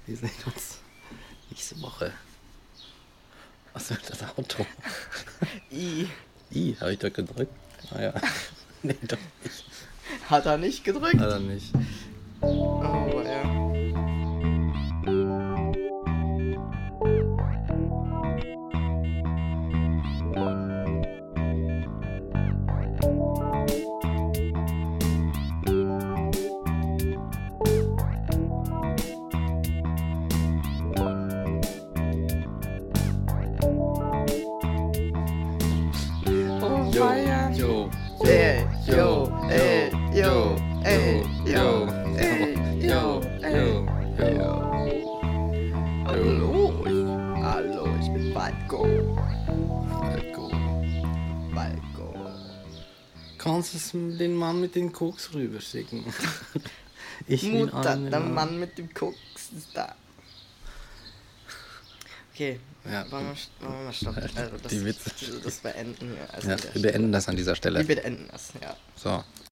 [0.07, 0.79] Wir sehen uns
[1.57, 2.13] nächste Woche.
[3.73, 4.67] Was wird das Auto?
[5.73, 6.07] I,
[6.53, 7.53] I, habe ich doch gedrückt?
[7.95, 8.13] Ah ja.
[8.83, 9.65] nee, doch nicht.
[10.29, 11.15] hat er nicht gedrückt?
[11.15, 11.73] Leider nicht.
[12.43, 13.66] Oh, ja.
[53.57, 56.05] Kannst du den Mann mit den Koks rüberschicken?
[57.27, 58.35] Ich will Mutter, der haben.
[58.35, 59.17] Mann mit dem Koks
[59.57, 59.95] ist da.
[62.35, 63.11] Okay, Ja.
[63.11, 64.23] wollen wir, wollen wir mal stoppen?
[64.37, 65.11] Also das, Die Witze.
[65.43, 66.35] Das beenden wir.
[66.35, 67.83] Also Ja, wir beenden das an dieser Stelle.
[67.83, 67.89] Stelle.
[67.97, 68.77] Wir beenden das, ja.
[68.97, 69.25] So.